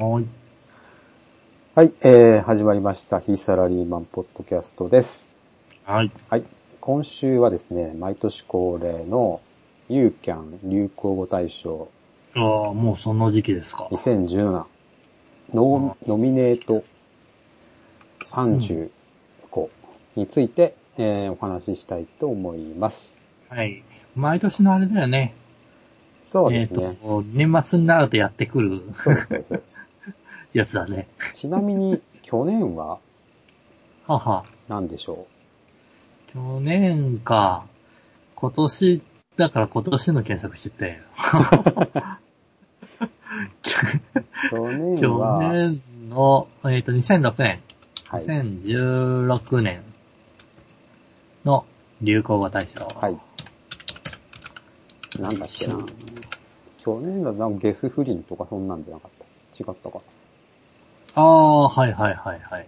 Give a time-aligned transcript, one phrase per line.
[0.00, 0.26] はい。
[1.74, 3.20] はい、えー、始まりました。
[3.20, 5.34] 非サラリーマンポッドキャストです。
[5.84, 6.10] はい。
[6.30, 6.44] はい。
[6.80, 9.42] 今週はですね、毎年恒例の
[9.90, 11.90] ユーキャン流行語大賞
[12.34, 13.88] ああ、もうその時期ですか。
[13.92, 14.64] 2017
[15.52, 16.82] ノノミネート
[18.24, 18.88] 30
[19.50, 19.68] 個
[20.16, 23.18] について、えーお話ししたいと思います。
[23.50, 23.84] はい。
[24.16, 25.34] 毎年のあれだよね。
[26.20, 26.84] そうですね。
[26.84, 29.89] えっ、と、年末になるとやってくるそうそうです。
[30.52, 31.08] やつだね。
[31.34, 32.98] ちなみに去年は？
[34.06, 34.44] はは。
[34.68, 35.26] 何でしょ
[36.32, 37.64] 去年か。
[38.34, 39.02] 今年、
[39.36, 41.00] だから今年の検索してて。
[44.50, 47.60] う去年去は、年の、えっ、と、2006年。
[48.08, 48.24] はい。
[48.24, 49.84] 2016年
[51.44, 51.64] の
[52.02, 52.80] 流行語大賞。
[52.98, 53.18] はい。
[55.20, 55.86] なんだっけな。
[56.78, 59.62] 去年だなんかゲス不倫とかそんなんじゃなかった？
[59.62, 60.00] 違ったか
[61.14, 62.66] ああ、はいはいはいはい。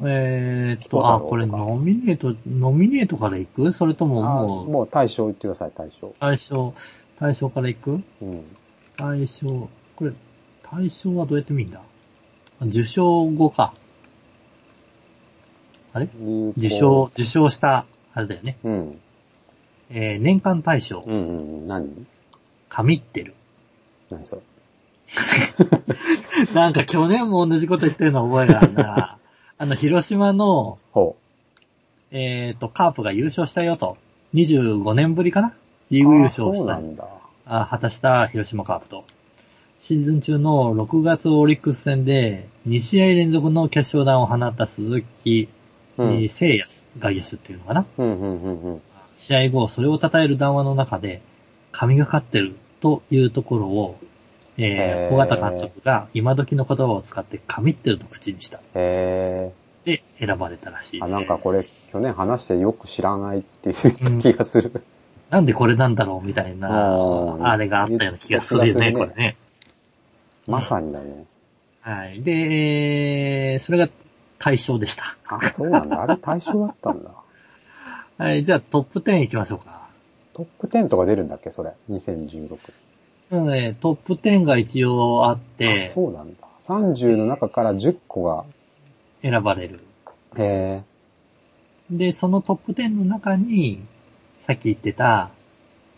[0.00, 3.72] えーっと、あ、これノミネート、ノミネートから行く？
[3.72, 6.14] それとももう、もう対象言ってください、対象。
[6.20, 6.74] 対象、
[7.18, 8.02] 対象から行く？
[8.22, 8.44] うん。
[8.96, 10.12] 対象、これ、
[10.62, 11.80] 対象はどうやって見るんだ？
[12.62, 13.72] 受賞後か。
[15.92, 16.08] あれ？
[16.56, 18.56] 受賞、受賞した、あれだよね。
[18.62, 18.98] うん。
[19.90, 21.66] えー、年間大賞う、んうんうん。
[21.66, 22.06] 何？
[22.68, 23.34] 神ってる。
[24.10, 24.42] 何それ？
[26.54, 29.16] なんか去年も同じこと言ってるの覚えがあるな。
[29.58, 31.16] あの、広島の、ほ
[32.10, 33.96] えっ、と、カープが優勝したよと。
[34.34, 35.52] 25年ぶりかな？
[35.90, 36.04] リう。
[36.04, 36.76] ーグ優あ勝したそうな。
[36.76, 37.04] んだ。
[37.46, 39.04] あ果たした広島カープと。
[39.80, 45.48] シーズン中の6月オリックス戦で2試合連続の決勝弾を放った鈴木
[46.28, 46.64] 聖也
[46.98, 47.86] 外野手っていうのかな？
[47.96, 48.80] うんうんうんうん。
[49.16, 51.22] 試合後、それを称える談話の中で、
[51.72, 53.98] 神がかってるというところを、
[54.58, 58.60] えへーー、小型監督が今時の言葉を使って神ってると口にした。
[58.74, 59.52] へ
[59.84, 61.00] で、選ばれたらしい。
[61.00, 61.04] ー。
[61.04, 64.82] あ、なんかこれ、去年話してよく知らないっていう気がする。
[65.30, 69.36] なんでこれなんだろうみたいな、うんあれがあったような気がするよね、ねこれね。
[70.46, 71.24] まさにだね。
[71.80, 72.22] はい。
[72.22, 72.32] で、
[73.52, 73.88] えーそれが
[74.38, 75.16] 対象でした。
[75.26, 76.02] あ、そうなんだ。
[76.02, 77.10] あれ対象だったんだ。
[78.18, 79.88] はい、じゃあトップ10行きましょうか。
[80.32, 82.72] トップ10とか出るんだっけそれ？2016。
[83.30, 86.48] うんえートップ10が一応あっあて、そうなんだ。
[86.60, 88.44] 30の中から10個が、
[89.22, 89.80] 選ばれる。
[90.36, 90.82] へ
[91.90, 93.80] で、そのトップ10の中に、
[94.40, 95.30] さっき言ってた、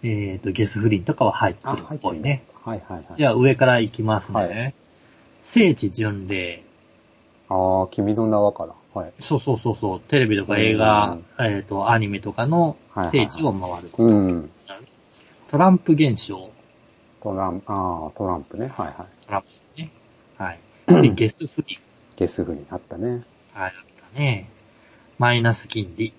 [0.02, 2.44] えっ、と、ゲス不倫とかは入ってる入っぽいね。。
[2.64, 3.06] はいはいはい。
[3.16, 4.40] じゃあ上から行きますね。
[4.40, 4.74] はい
[5.42, 6.62] 聖地巡礼。
[7.48, 8.74] ああ、君の名はかな。
[8.94, 9.12] はい。
[9.20, 10.00] そうそうそうそう。
[10.00, 12.76] テレビとか映画、えっ、と、アニメとかの
[13.10, 14.04] 聖地を回ること。
[14.04, 14.50] うん。
[15.50, 16.50] トランプ現象。
[17.22, 18.68] トランプ、ああ、トランプね。
[18.68, 19.26] はいはい。
[19.26, 19.90] トランプね。
[20.38, 20.58] はい。
[20.86, 21.78] で、ゲス不倫。
[22.16, 23.22] ゲスフにあったね。
[23.52, 23.72] はい、あっ
[24.14, 24.48] たね。
[25.18, 26.12] マイナス金利。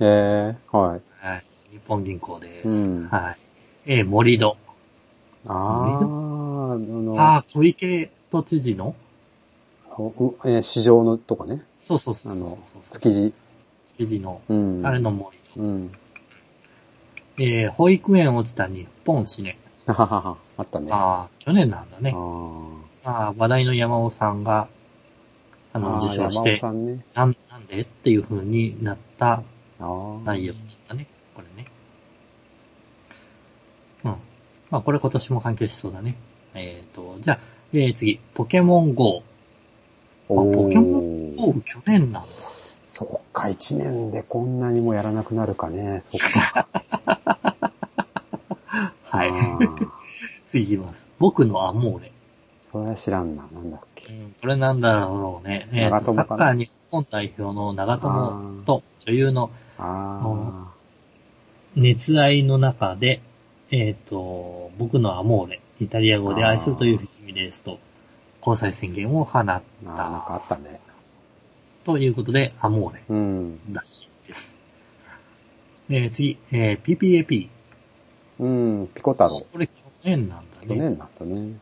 [0.00, 1.26] ええはい。
[1.26, 1.44] はい。
[1.70, 2.68] 日本銀行です。
[2.68, 3.38] うんはい。
[3.86, 4.56] えー、盛り土。
[5.46, 8.94] ああ、あの、ああ、小池都知事の？
[9.98, 10.02] う
[10.44, 11.62] えー市場のとかね。
[11.80, 12.58] そうそうそうそうそうあの、
[12.90, 13.32] 築地。
[13.98, 14.82] 築地の、うん。
[14.86, 15.90] あれの盛りうん。
[17.36, 17.44] 土。
[17.44, 19.58] えー、保育園落ちた日本死ね。
[19.92, 20.36] はははは。
[20.56, 20.88] あったね。
[20.92, 22.12] あああ、去年なんだね。
[22.14, 22.68] あ。
[23.04, 24.68] ああ、話題の山尾さんが、
[25.72, 27.04] あの、あー受賞し山尾て、さんね。
[27.14, 29.42] なん、なんでっていう風になったあ
[29.80, 30.18] あ。
[30.24, 31.06] 内容だったね。
[31.34, 31.68] これね。
[34.04, 34.10] うん。
[34.70, 36.16] まあ、これ今年も関係しそうだね。
[36.54, 37.38] えっ、と、じゃあ、
[37.72, 39.22] えー、次、ポケモン GO。
[40.30, 42.28] あおポケモー GO 去年なんだ。
[42.86, 46.00] そっか、一年でこんなにもやらなくなるかね。
[46.02, 46.20] そっ
[46.52, 46.66] か。
[49.18, 49.98] はい
[50.46, 51.06] 次いきます。
[51.18, 52.12] 僕のアモーレ。
[52.70, 53.46] それは知らんな。
[53.52, 54.12] なんだっけ。
[54.12, 55.68] うんこれなんだろうね。
[55.72, 60.72] えーとサッカー日本代表の長友と女優のあ
[61.76, 63.20] 熱愛の中で、
[63.70, 67.78] えっ、と、僕のアモーレ、イタリア語で愛するという不思議ですと、
[68.40, 69.52] 交際宣言を放っあ。
[69.56, 70.54] あーなんかあた。
[70.56, 70.80] ったね。
[71.84, 73.60] ということで、アモーレうん。
[73.72, 74.58] らしいです。
[75.90, 77.48] えー次、えー PPAP。
[78.38, 78.88] うん。
[78.94, 79.44] ピコ太郎。
[79.52, 80.66] これ去年なんだね。
[80.68, 81.56] 去年だったね。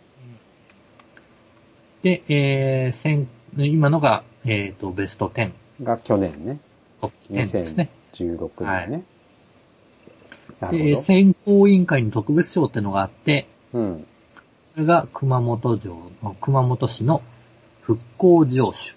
[2.02, 5.52] で、えー先今のが、えっ、と、ベスト10。
[5.82, 6.58] が去年ね。
[7.00, 7.90] トップ10ですね。
[8.12, 9.04] 2016年ね。
[10.60, 13.80] なで、るほ選考委員会の特別賞ってのがあって、ど。
[13.80, 14.06] うん。
[14.74, 17.22] それが熊本城の、熊本市の
[17.80, 18.94] 復興城主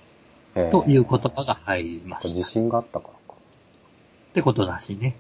[0.56, 2.36] えーという言葉が入りました。
[2.36, 3.40] 自信があったからか。
[4.32, 5.16] ってことらしいね。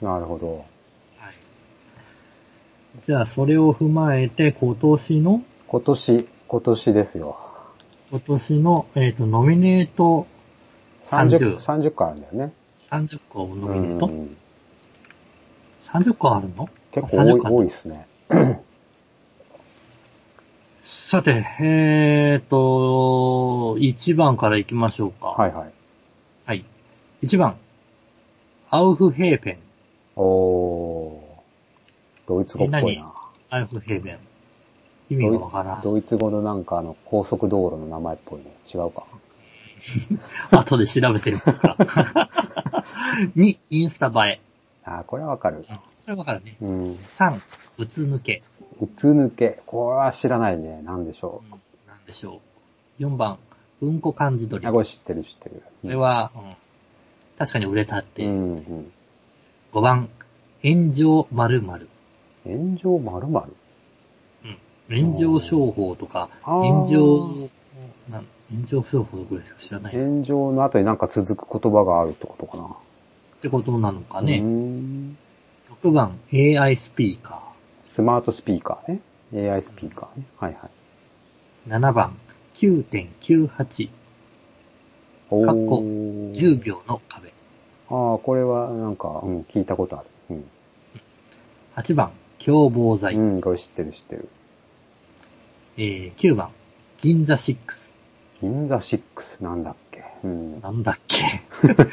[0.00, 0.64] なるほど。
[2.94, 3.04] はい。
[3.04, 7.38] じゃあ、それを踏まえて、今年の、今年、今年ですよ。
[8.10, 10.26] 今年の、えっ、と、ノミネート
[11.04, 12.52] 30、30 30個あるんだよね。
[12.90, 14.36] 30個ノうミネート、ん。
[15.86, 16.68] ?30 個あるの？
[16.90, 18.06] 結構多い30個多いですね。
[20.82, 25.28] さて、えっ、と、1番から行きましょうか。
[25.28, 25.72] はいはい。
[26.44, 26.64] はい。
[27.22, 27.56] 1番。
[28.68, 29.58] アウフヘーペン。
[30.16, 31.21] おー。
[32.32, 33.12] ドイツ語っぽいな。
[33.50, 34.18] アウフヘーペン。
[35.10, 35.82] 意味がわからん。
[35.82, 38.46] ドイツ語のなんかあの高速道路の名前っぽいね。
[38.72, 39.04] 違うか。
[40.50, 41.76] 後で調べてるから。
[43.36, 44.40] 2、インスタ映え。
[44.84, 45.66] あー、これはわかる。
[45.68, 45.74] こ
[46.06, 46.56] れわかるね。
[46.62, 46.94] うん。
[46.94, 47.40] 3、
[47.78, 48.42] うつ抜け。
[48.80, 49.60] うつ抜け。
[49.66, 50.80] これは知らないね。
[50.82, 51.42] なんでしょ
[51.86, 52.40] なんでしょ
[52.98, 53.02] う。
[53.02, 53.38] 4番、
[53.80, 54.48] うんこ漢字う。
[54.48, 54.66] 取り。
[54.66, 55.62] あ、ここれ知ってる知ってる。
[55.84, 56.42] れは、うん
[57.38, 58.24] 確かに売れたって。
[58.24, 58.92] うんうん。
[59.72, 60.08] 5番、
[60.62, 61.88] 炎上〇〇。
[62.44, 63.52] 炎上まるまる。
[64.88, 67.48] 炎上商法とか、炎上、
[68.50, 69.58] 炎上商法ぐらいしか？
[69.58, 69.96] 知らない。
[69.96, 72.68] っ炎上の後になんか続く言葉があるってことかな。
[73.40, 74.40] てことなのかうーね。
[74.40, 75.16] ん
[75.82, 77.42] 6番、AI スピーカ
[77.82, 78.92] スマートスピーカー
[79.32, 79.50] ね。
[79.50, 80.26] AI スピーカーね。
[80.38, 80.70] はいはい。
[81.70, 81.78] ー。
[81.78, 82.16] 7番、
[82.54, 83.88] 9.98。
[85.30, 87.32] おかっこー10秒の壁。
[87.88, 90.36] ああ、これはなんか、うん、聞いたことある。
[90.36, 90.44] うん。
[91.76, 92.12] 8番、
[92.44, 93.14] 凶暴剤。
[93.14, 94.28] うん、これ知ってる知ってる。
[95.76, 96.50] えー、9番、
[97.00, 97.56] 銀座6。
[98.40, 100.02] 銀座6なんだっけ？
[100.24, 100.60] うん。
[100.60, 101.42] なんだっけ？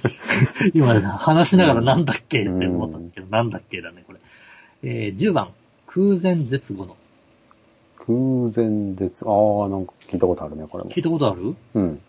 [0.73, 2.41] 今、話しながらなんだっけ？
[2.41, 4.19] って思ったんですけど、なんだっけだね、これ。
[4.81, 5.49] えー、10番、
[5.85, 6.95] 空前絶後の。
[7.99, 8.17] 空
[8.67, 10.99] 前絶、ああ、なんか聞いたことあるね、これも聞。
[10.99, 11.55] いたことある？
[11.75, 12.01] うん。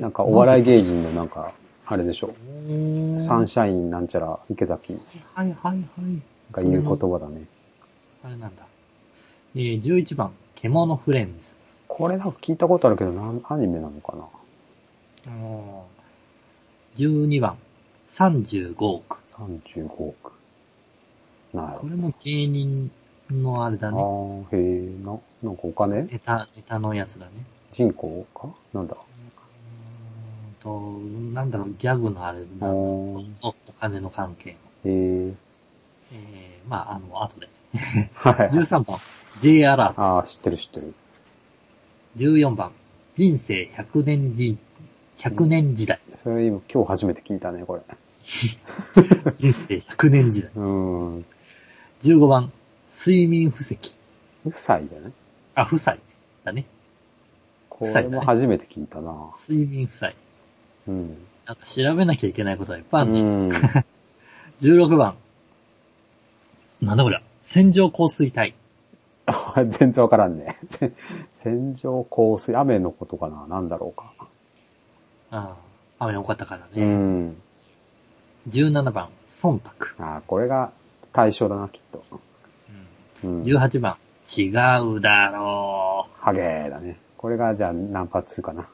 [0.00, 1.52] なんかお笑い芸人のなんか、
[1.84, 2.34] あれでしょ。
[2.66, 4.98] 人サンシャインなんちゃら池崎
[5.34, 5.78] はいはいはい。
[6.52, 7.42] が言う言葉だね。
[8.24, 8.66] あれなんだ。
[9.54, 11.54] えー、11番、獣フレンズ。
[11.88, 14.24] これなんか聞いたことあるけど、なんアニメなのかな
[16.96, 17.56] ？12番、
[18.10, 19.18] 35億。
[19.32, 20.32] ?35 億。
[21.54, 22.90] なるほこれも芸人
[23.30, 23.96] のあれだね。
[23.96, 24.44] ど。
[24.50, 26.02] ああ、へえ、な、なんかお金？
[26.02, 27.32] ネタ、ネタのやつだね。
[27.72, 28.48] 人口か？
[28.72, 28.94] なんだ？
[28.94, 29.00] うー
[30.50, 34.90] んと、なんだろう、ギャグのあれなあーおお金の関係の。
[34.90, 35.34] へえ。
[36.12, 37.48] えー、まあ、あの、後で。
[38.14, 38.48] はい。
[38.50, 38.98] 13番、
[39.38, 40.02] J アラート。
[40.02, 40.94] ああ、知ってる知ってる。
[42.16, 42.72] 14番、
[43.14, 44.56] 人生100年時、
[45.18, 46.00] 100年時代。
[46.14, 47.82] それ今、今日初めて聞いたね、これ。
[49.36, 50.50] 人生100年時代。
[50.56, 50.62] うー
[51.18, 51.24] ん。
[52.00, 52.52] 15番、
[52.90, 53.96] 睡眠不足。
[54.44, 55.12] うっさいじゃない？
[55.56, 55.96] あ、夫妻
[56.44, 56.64] だね。
[57.68, 59.30] これも初めて聞いたな。
[59.48, 60.14] 睡眠負債。
[60.88, 61.16] うん。
[61.46, 63.20] なんか調べなきゃいけないことがいっぱいあうるね。
[63.20, 63.48] ん。
[64.60, 65.16] 16番。
[66.80, 67.22] なんだこりゃ。
[67.42, 68.54] 線状降水帯。
[69.68, 70.58] 全然わからんね。
[70.68, 70.92] せ
[71.32, 74.12] 線状降水、雨のことかななんだろうか。
[75.30, 75.56] あ
[75.98, 76.86] あ、雨多かったからうね。
[76.86, 77.36] ん。
[78.48, 80.04] 17番、忖度。
[80.04, 80.70] ああ、これが
[81.12, 82.04] 対象だな、きっと。
[83.24, 83.42] うん。
[83.42, 83.96] 18番、
[84.36, 84.50] 違
[84.96, 86.98] うだろハゲーだね。
[87.16, 88.62] これがじゃあナンパ2かな。
[88.62, 88.66] う。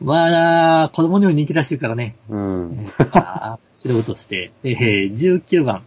[0.04, 2.16] まあ、子供にも人気らしいからね。
[2.28, 2.86] うん。
[3.12, 4.50] ああ、素人として。
[4.64, 5.84] えー、19番、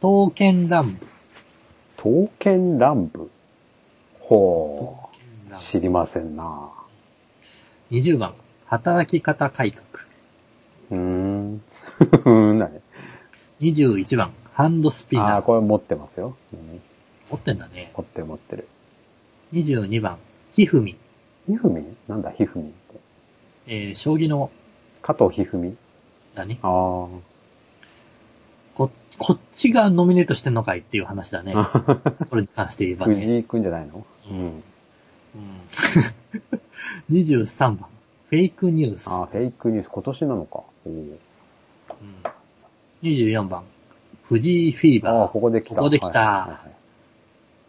[0.00, 0.96] 刀剣乱舞。
[1.96, 3.28] 刀剣乱舞？
[4.20, 4.98] ほ
[5.48, 5.50] う。
[5.50, 6.44] 乱知りませんな。
[7.90, 8.00] 舞。
[8.00, 8.34] 20番、
[8.66, 9.84] 働き方改革。
[10.90, 11.62] うーん。
[11.98, 12.80] ふーんだね。
[13.60, 15.42] 21番、ハンドスピああ、ナー。
[15.42, 16.36] これ持ってますよ。
[16.52, 16.80] うん
[17.30, 17.92] 持ってんだね。
[17.94, 18.68] 持ってる持ってる。
[19.52, 20.16] 22番、
[20.54, 20.96] ひふみ。
[21.46, 21.84] ひふみ？
[22.08, 23.00] なんだひふみって？
[23.66, 24.50] えー、将棋の、
[25.02, 25.76] 加藤ひふみ？
[26.34, 26.58] だね。
[26.62, 27.22] あこ、
[28.74, 31.52] こっちがノミネートしてんのかいっていう話だね。
[31.56, 31.66] あ。
[32.30, 33.14] これに関して言えばね。
[33.14, 34.04] 藤井くんじゃないの？
[34.30, 34.38] うん。
[34.38, 34.62] うん、
[37.10, 37.76] 23番、
[38.30, 39.08] フェイクニュース。
[39.08, 40.62] ああ、フェイクニュース今年なのか。
[40.86, 41.18] うん、
[43.02, 43.64] 24番、
[44.24, 45.14] 藤井フィーバー。
[45.14, 45.76] ああ、ここで来た。
[45.76, 46.72] ここで来たはいはいはい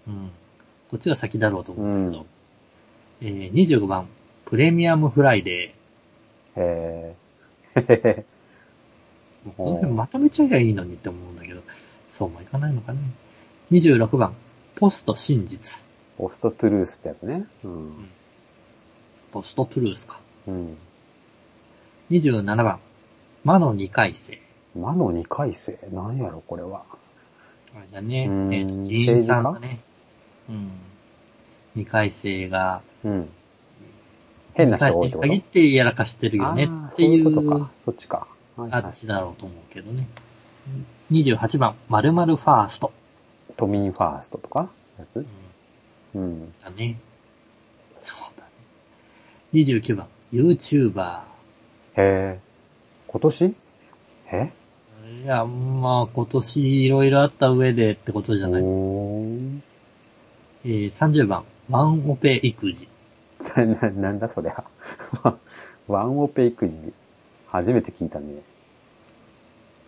[0.08, 0.32] うん。
[0.90, 2.22] こっちが先だろうと思うんだけど。
[2.22, 2.28] うん
[3.22, 4.08] えー、25番、
[4.46, 5.76] プレミアムフライデへ
[6.56, 7.16] え。
[7.76, 8.26] へへへ。
[9.58, 11.62] この辺まとめちゃえばいいのにって思うんだけど、
[12.12, 13.00] そうもいかないのかね。
[13.72, 14.34] 26番、
[14.76, 15.86] ポスト真実。
[16.18, 17.46] ポストトゥルースってやつね。
[17.64, 18.10] うん。
[19.32, 20.20] ポストトゥルースか。
[20.48, 20.78] うん。
[22.10, 22.80] 27番、
[23.44, 24.38] 魔の二回生。
[24.76, 25.78] 魔の二回生？
[25.92, 26.84] なんやろ、これは。
[27.76, 28.26] あれだね。
[28.28, 29.80] うーんえっ、と、議員さんがね。
[30.50, 30.72] うん。
[31.76, 33.30] 二回生が、うん。
[34.56, 35.28] 変な人が多いってこと？
[35.28, 37.72] 二回生に限ってやらかしてるよねっていうそういうことか。
[37.86, 38.28] そっちか。
[38.64, 40.08] はいはいあっちだろうと思うけどね。
[41.12, 42.92] 28番、〇〇ファースト。
[43.58, 44.70] 都民ファーストとか？
[45.00, 45.26] やつ？
[46.16, 46.52] うん。
[46.64, 47.00] だね。
[48.02, 48.50] そうだね。
[49.54, 51.20] 29番、YouTuber。
[51.20, 51.24] へ
[51.98, 52.40] え。
[53.08, 53.56] 今年？
[54.32, 54.52] え
[55.24, 58.62] いや、まあ、今年いろいろあった上でってことじゃない。
[58.62, 59.60] おー
[60.66, 62.88] えー、30番、ワンオペ育児。
[63.58, 64.64] な、なんだそりゃ。
[65.88, 66.94] ワンオペ育児。
[67.48, 68.44] 初めて聞いたね。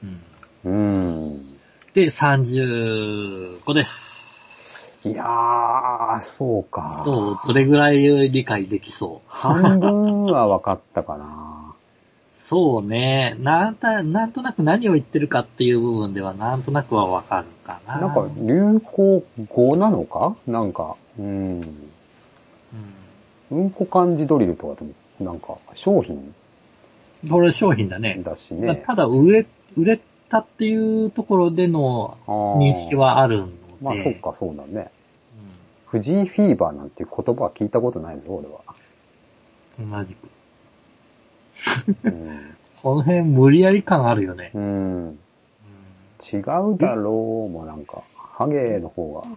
[0.04, 0.22] うん。
[0.66, 1.58] うーん。
[1.94, 5.08] で、35です。
[5.08, 7.02] いやー、そうか。
[7.06, 7.38] どう？
[7.48, 9.28] どれぐらい理解できそう？
[9.28, 11.74] 半分は分かったかな。
[12.36, 13.36] そうね。
[13.40, 18.00] なんた、なんとなく何を言ってるかっていう部分ではなんとなくはわかるかな。
[18.00, 20.36] なんか、流行語なのか？
[20.48, 21.62] なんか、うん。
[21.62, 21.88] うん。
[23.52, 24.92] うんこ漢字ドリルとかでも、
[25.32, 26.34] なんか、商品
[27.30, 28.20] これ商品だね。
[28.24, 28.84] だしね。
[28.86, 33.54] ただ、売れ、売れたっていうところでの認識はあるので。
[33.82, 34.92] まあ、そっか、そうだね。
[35.88, 38.62] う藤井フィーバーなんていう言葉は聞いたことないぞ、俺は。
[39.84, 39.92] ん。
[39.92, 40.28] 同じく。
[42.06, 42.56] うん。
[42.82, 44.52] この辺無理やり感あるよね。
[44.56, 45.20] うん。
[46.34, 46.44] 違う
[46.78, 49.28] だろうもなんか、ハゲの方が。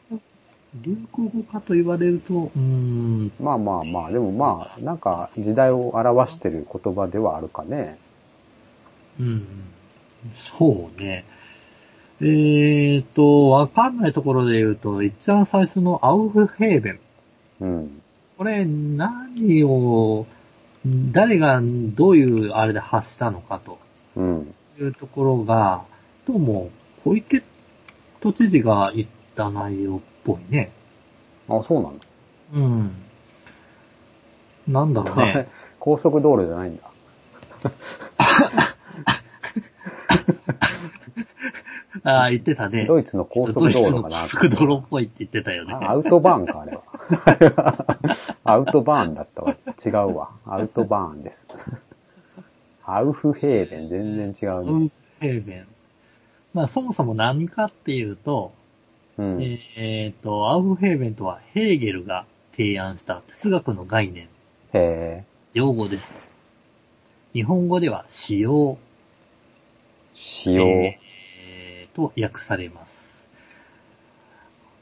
[0.82, 7.98] 流行語かと言われると、うーん、まあまあまあ、でもまあ、なんか時代を表してる言葉ではあるかね。
[9.20, 9.46] うん。
[10.34, 11.24] そうね。
[12.20, 17.00] えーと、わかんないところで言うと、一番最初のアウフヘーベン。
[17.60, 18.02] うん。
[18.38, 20.26] これ、何を、
[21.12, 23.78] 誰がどういうあれで発したのかと
[24.16, 24.54] うん。
[24.78, 25.84] いうところが、
[26.26, 26.70] どうも、
[27.04, 27.42] 小池
[28.20, 30.72] 都知事が言った内容っぽいね。
[31.48, 32.04] あ、そうなんだ。
[32.54, 32.94] うん。
[34.68, 35.48] なんだろうね。
[35.78, 36.90] 高速道路じゃないんだ。
[42.04, 42.84] ああ、言ってたね。
[42.86, 45.72] ドイツの高速道路かな高速道路っぽいって言ってたよね。
[45.74, 47.98] あアウトバーンか、 あれは。
[48.44, 49.56] アウトバーンだったわ。
[49.84, 50.30] 違うわ。
[50.46, 51.48] アウトバーンです。
[52.84, 54.86] アウフヘーベン、全然違うね。
[54.86, 54.90] ウ
[55.20, 55.66] ヘーベン。
[56.52, 58.52] まあ、そもそも何かっていうと、
[59.16, 59.42] うん。
[59.42, 64.28] えっ、と、アウフヘーベンとはヘーゲルが提案した哲学の概念、
[64.72, 66.12] へ用語です。
[67.32, 68.76] 日本語では使用、ー
[70.14, 70.66] 使用。
[70.66, 73.28] えーと訳されます。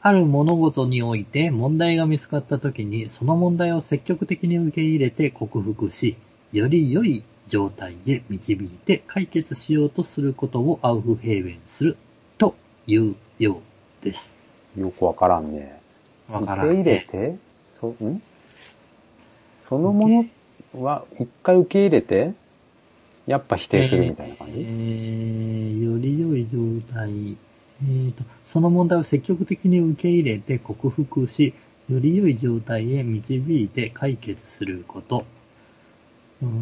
[0.00, 6.16] ある物事において問題が見つかった時に、その問題を積極的に受け入れて克服し、
[6.52, 11.96] より良い状態へ導いて解決しようとすることをアウフヘーベンする
[12.38, 12.54] と
[12.86, 13.58] いうよ
[14.00, 14.34] うです。
[14.76, 15.80] よくわからんね。
[16.30, 17.06] わからん、受け入れね。
[17.08, 17.36] て、
[17.66, 18.22] そ、ん？
[19.68, 22.32] そのものは一回受け入れて、
[23.26, 26.58] やっぱ否定するみたいな感えじ、ー、より良い状
[26.92, 27.36] 態、
[27.82, 31.54] えーと、その問題を積極的に受け入れて克服し、
[31.88, 35.24] より良い状態へ導いて解決すること。
[36.42, 36.52] うーん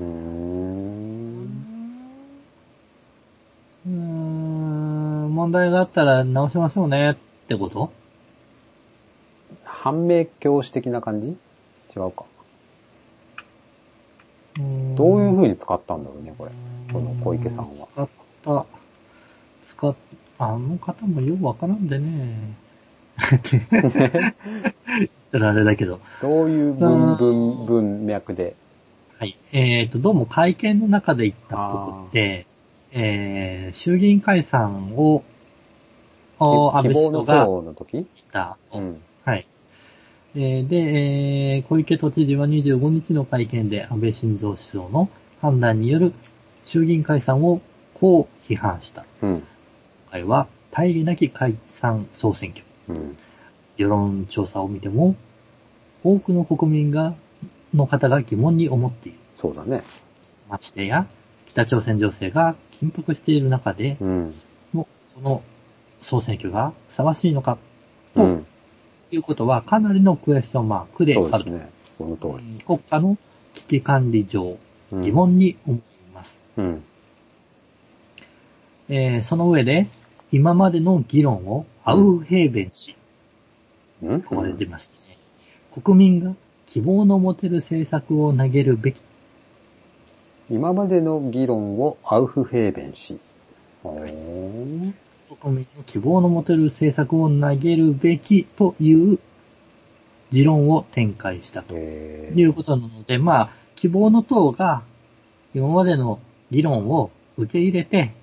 [0.00, 1.48] ーん。
[3.86, 7.92] うーん問題があったら直しましょうねってこと？
[9.64, 11.36] 反面教師的な感じ？
[11.94, 12.24] 違うか。
[14.96, 16.50] どういう風に使ったんだろうね、これ。
[16.92, 17.88] この小池さんは。
[17.92, 18.08] 使っ
[18.44, 18.66] た、
[19.64, 19.94] 使っ、
[20.38, 22.54] あの方もよくわからんでね。
[23.40, 26.00] 言ったらあれだけど。
[26.22, 28.54] どういう文文、文脈で？
[29.18, 29.36] はい。
[29.52, 32.46] えっ、と、どうも会見の中で言ったことって、
[32.92, 35.24] えー、衆議院解散を、
[36.38, 37.74] お安倍首相が党のっ
[38.30, 38.56] た。
[38.72, 39.02] うん。
[40.38, 40.58] はい。
[40.58, 46.12] えーで、えー小池都知事は25日の会見で安倍晋三首相の判断による
[46.64, 47.60] 衆議院解散を
[47.94, 49.04] こう批判した。
[49.22, 49.30] うん。
[49.30, 49.42] 今
[50.10, 52.64] 回は大義なき解散総選挙。
[52.88, 53.16] うん。
[53.76, 55.16] 世論調査を見ても、
[56.04, 57.14] 多くの国民が、
[57.74, 59.18] の方が疑問に思っている。
[59.36, 59.82] そうだね。
[60.48, 61.06] ましてや、
[61.46, 64.34] 北朝鮮情勢が緊迫している中で、うん。
[64.74, 65.42] のこの
[66.00, 67.58] 総選挙がふさわしいのか、
[68.14, 68.46] とうん。
[69.16, 71.22] いうことはかなりのクエスチョンマークである。
[71.22, 71.70] そうですね。
[71.96, 72.62] その通り。
[72.64, 73.16] 国家の
[73.54, 74.58] 危機管理上、
[74.92, 75.80] うん疑問に思い
[76.14, 76.40] ます。
[76.56, 76.82] うん。
[78.88, 79.88] えーその上で、
[80.32, 82.96] 今までの議論をアウフヘーベン氏、
[84.02, 85.18] うんここで出ましたね。
[85.82, 86.34] 国民が
[86.64, 89.02] 希望の持てる政策を投げるべき。
[90.50, 93.18] 今までの議論をアウフヘーベン氏。
[95.36, 99.18] 国民の希望の持てる政策を投げるべきという
[100.30, 104.82] 持論を展開したとえいうことなので、まあ、希望の党が
[105.54, 106.20] 今までの
[106.50, 108.14] 議論を受け入れて、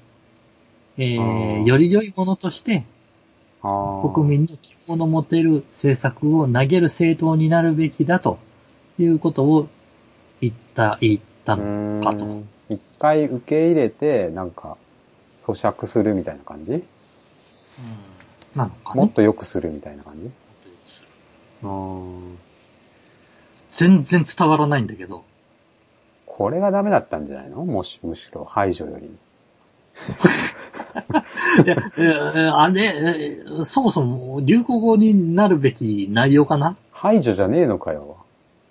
[0.97, 2.83] えあー、ーより良いものとして。
[4.13, 8.37] 国民に希望の持てる政策を投げる政党になるべきだと
[8.99, 9.67] いうことを
[10.39, 12.43] 言った、言ったのかと。
[12.69, 14.77] 一回受け入れて、なんか、
[15.39, 16.83] 咀嚼するみたいな感じ？
[18.55, 19.01] なのかね。
[19.01, 20.29] もっと良くするみたいな感じ？
[23.71, 25.23] 全然伝わらないんだけど。
[26.25, 27.65] これがダメだったんじゃないの？
[27.65, 29.05] もし、むしろ排除より。
[31.65, 36.75] いや、えーあれ、えーそもそも流行語になるべき内容かな？
[36.91, 38.17] 排除じゃねえのかよ。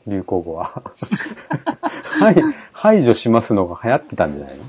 [0.06, 0.82] 流行語は。
[2.20, 2.36] はい、
[2.72, 4.64] 排除しますのが流行ってたんじゃないの？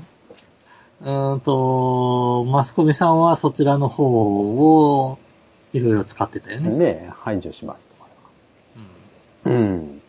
[1.02, 5.18] うーんと、マスコミさんはそちらの方を
[5.72, 6.70] いろいろ使ってたよね。
[6.70, 9.50] ねえ、排除しますとかさ。
[9.50, 9.52] うん。
[9.52, 10.02] うん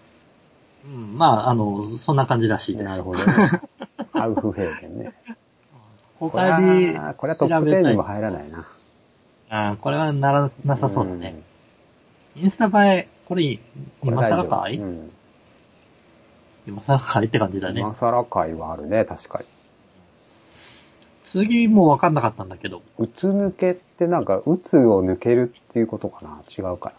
[0.86, 2.86] うん、まあ、あの、そんな感じらしいです。
[2.86, 3.62] なるほどね。
[4.14, 5.14] アウフヘーゲンね。
[6.18, 8.66] 他には、これはトップ10にも入らないな。
[9.50, 11.42] あーこれはならなさそうだね。
[12.36, 13.60] インスタ映え、これ、
[14.04, 15.12] 今更かい、うん。
[16.68, 17.82] 今更かいって感じだね。
[17.82, 19.46] 今更会はあるね、確かに。
[21.32, 22.82] 次もう分かんなかったんだけど。
[22.98, 26.42] うつ抜けってなんか、うつを抜けるっていうことかな？
[26.48, 26.96] 違うかな？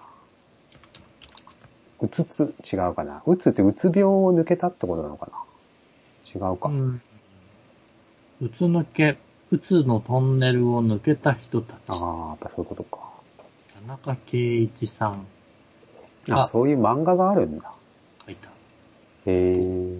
[2.00, 3.22] うつつ、違うかな？
[3.26, 5.38] うつってうつ病を抜けたってことなのかな？
[6.32, 6.68] 違うか。
[6.68, 7.02] うん。
[8.40, 9.18] うつ抜け、
[9.50, 11.78] うつのトンネルを抜けた人たち。
[11.88, 12.98] ああ、やっぱそういうことか。
[13.74, 15.26] 田中圭一さん
[16.30, 17.72] あ、あそういう漫画があるんだ。
[18.26, 18.48] 書いた。
[18.50, 18.52] へ
[19.26, 19.96] え。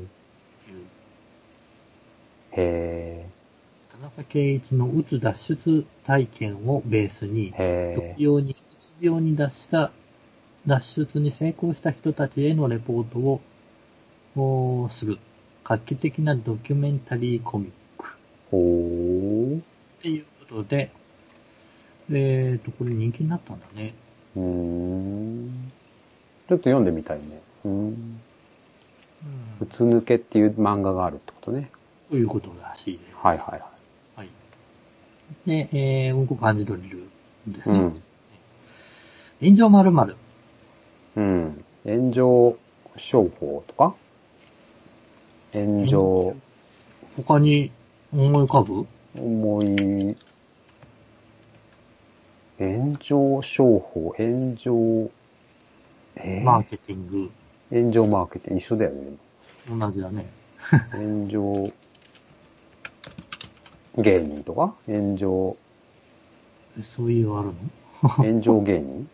[2.52, 3.27] へ
[4.00, 8.17] 田中圭一のうつ脱出体験をベースにえ。、へえ。
[8.17, 9.90] 病に、うつ病に脱した、
[10.69, 13.40] 脱出に成功した人たちへのレポートを
[14.37, 15.19] おーする。
[15.64, 18.17] 画期的なドキュメンタリーコミック。
[18.52, 19.59] ほー。
[19.59, 19.62] っ
[20.00, 20.93] ていうことで、
[22.12, 23.95] えーと、これ人気になったんだね。
[24.37, 25.69] うーん。
[26.49, 27.40] ちょっと読んでみたいね。
[27.64, 28.21] うーん。
[29.61, 31.73] うつ抜けっていう漫画があるってことね。
[32.08, 33.17] ということらしいです。
[33.17, 33.77] はいはいははい。
[35.47, 37.08] で、えー、うんこ漢字ドリル
[37.47, 37.73] ですい。
[37.73, 37.80] うね。
[37.80, 38.02] ん。
[39.41, 40.17] 炎上〇〇。
[41.17, 41.64] うん。
[41.84, 42.56] 炎上
[42.97, 43.95] 商法とか？
[45.52, 46.34] 炎上、
[47.17, 47.71] 他に
[48.12, 48.86] 思い浮かぶ？
[49.17, 50.17] 思い、
[52.58, 55.10] 炎上商法、炎上、
[56.17, 56.45] えー？
[56.45, 57.30] マーケティング。
[57.71, 59.12] 炎上マーケティング一緒だよね。
[59.69, 60.26] 同じだね。
[60.93, 61.52] 炎上
[64.02, 64.75] 芸人とか？
[64.87, 65.56] 炎上、
[66.78, 67.54] えそういうのあるの？
[68.25, 69.08] 炎上芸人？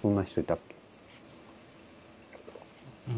[0.00, 0.74] そんな人いたっけ？
[3.08, 3.14] うー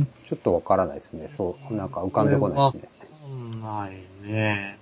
[0.00, 0.06] ん。
[0.28, 1.28] ちょっとわからないですね。
[1.36, 3.08] そう、なんか浮かんでこないですね。
[3.22, 4.78] わかんないね。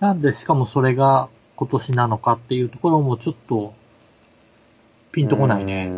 [0.00, 3.72] なんでしかもそれが今年なのかっていうところもちょっと
[5.12, 5.86] ピンとこないうね。
[5.86, 5.90] ん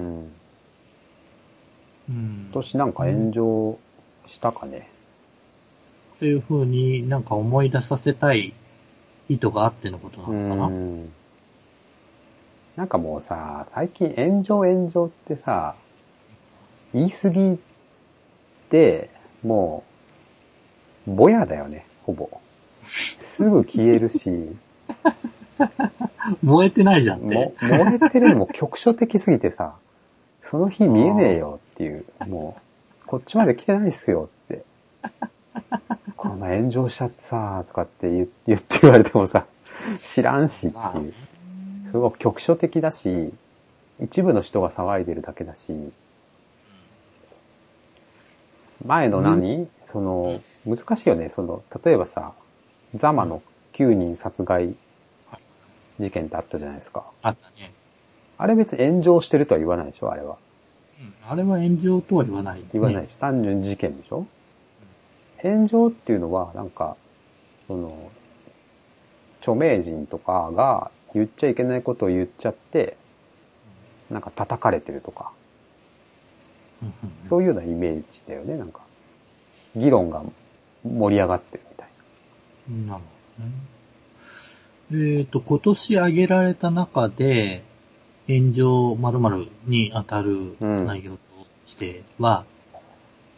[2.09, 2.49] うん。
[2.53, 3.79] 今年なんか炎上
[4.29, 4.89] したかね。
[6.19, 8.53] という風になんか思い出させたい
[9.29, 10.67] 意図があってのことなうのかな。
[10.69, 11.13] ん。
[12.77, 15.75] なんかもうさ、最近炎上炎上ってさ、
[16.95, 17.59] 言い過ぎ
[18.71, 19.11] て、
[19.45, 19.85] も
[21.07, 22.31] う、ぼやだよね、ほぼ。
[22.85, 24.57] すぐ消えるし、
[26.43, 27.67] 燃えてないじゃんっもて。
[27.67, 29.75] 燃えてるのも局所的すぎてさ、
[30.41, 32.57] その日見えねえよっていう、も
[33.05, 34.65] う、こっちまで来てないっすよって。
[36.17, 39.47] この前炎上しちゃってさ、とかって言言って言われてもさ、
[40.03, 41.15] 知らんしっていう。
[41.87, 43.33] すごく局所的だし、
[44.01, 45.73] 一部の人が騒いでるだけだし、
[48.85, 51.31] 前の何、その、難しいよね。
[51.31, 52.33] その、例えばさ、
[52.95, 53.43] ザマの
[53.73, 54.75] 9人殺害
[55.99, 57.05] 事件ってあったじゃないですか。
[57.23, 57.73] あったね。
[58.37, 60.37] あれ別に炎上してるとは言わないでしょあれは。
[61.01, 64.27] うんあれは炎上とは言わない、言わないでしょ、単純に事件でしょ
[65.43, 66.97] 炎上っていうのは、なんか、
[67.67, 68.11] その、
[69.41, 72.97] 著名人とかが言っちゃいけないことを言っちゃって、
[74.11, 75.33] なんか叩かれてるとか、
[76.83, 78.81] うんうんそういうようなイメージだよね、なんか。
[79.77, 80.23] 議論が
[80.85, 81.89] 盛り上がってるみたい
[82.87, 83.03] なる
[83.39, 83.43] ほ
[84.91, 85.19] どね。
[85.19, 87.63] えっ、と、今年挙げられた中で、
[88.27, 91.19] 炎上〇〇に当たるうん内容と
[91.67, 92.45] しては、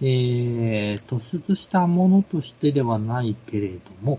[0.03, 4.19] えー、突出したものとしてではないけれども、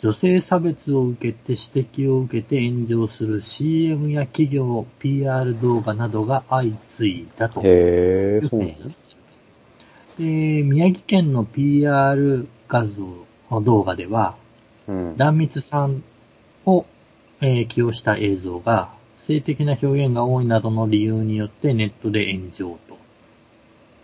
[0.00, 7.62] 女性差別を受けて指摘を受けて炎上する CM や企業 PR 動画などが相次いだと。
[7.62, 7.68] な。
[7.68, 8.74] へー、そうなの
[10.18, 14.36] で、宮城県の PR 画像、動画では、
[14.88, 15.16] うん。
[15.16, 16.02] 断密さん
[16.66, 16.84] を、
[17.40, 18.90] えー起用した映像が、
[19.26, 22.94] 性的な表現が多いなどの理由によってネットで炎上と。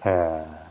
[0.09, 0.68] へえ。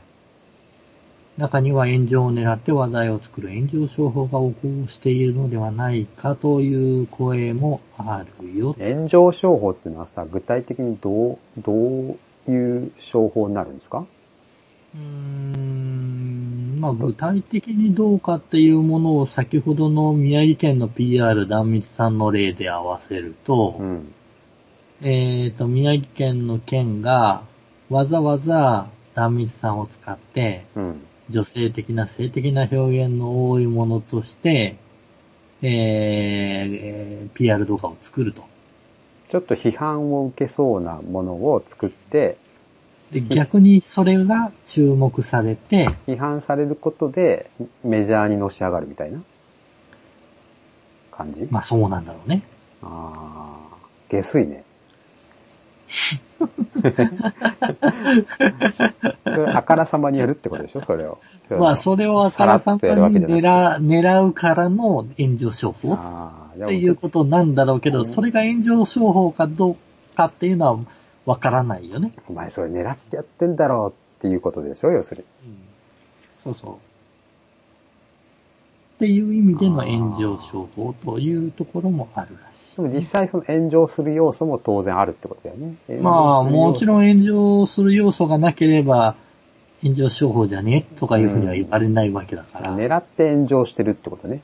[1.38, 8.76] 中には炎上を狙って話題を作る炎上商法が横行しているのではないかという声もあるよ。
[8.80, 12.17] 炎上商法っていうのはさ、具体的にどう、どう
[12.52, 14.06] いう商法になるんですか？
[14.95, 24.13] うーん、まあ具体的にどうかっていうものを先ほどの宮城県の PR 断密さんの例で合わせると、うん。
[25.04, 27.43] えっ、と、宮城県の県が
[27.91, 31.02] わざわざ断密さんを使って、うん。
[31.29, 34.77] 女性的な性的な表現の多いものとして、
[35.61, 38.43] えーえー PR 動画を作ると。
[39.29, 42.37] ちょっと批判を受けそうなものを作って、
[43.11, 47.49] で、逆にそれが注目されて、批判されることで
[47.83, 49.21] メジャーにのし上がるみたいな
[51.11, 51.47] 感じ？
[51.51, 52.43] まあそうなんだろうね。
[52.81, 53.75] ああ、
[54.09, 54.63] 下水ね。
[59.56, 61.19] あからさまにやるってことでしょそれを。
[61.50, 67.56] まあそれをあからさまに狙狙うからの炎上商法、っていうことなん。
[67.56, 69.78] だろうけど、それが炎上商法かどう
[70.15, 70.80] かっていうのは
[71.26, 72.12] わからないよね。
[72.28, 73.56] お前それ狙ってやってん。
[73.56, 75.56] だろうっていうことでしょ要するに。
[76.43, 76.73] そうそう。
[76.73, 76.78] っ
[79.00, 82.46] ていう意味での炎上商法というところもあるら
[82.77, 85.75] でも実際その炎上する要素も当然あるってことだよね。
[85.89, 85.93] い。
[85.93, 86.87] まあ、もちん。
[86.87, 89.15] ろん炎上する要素がなければ、
[89.81, 92.71] 炎上商法じゃねとかいうふうには言われないわけだから。
[92.71, 94.41] うん狙って炎上してるってことね。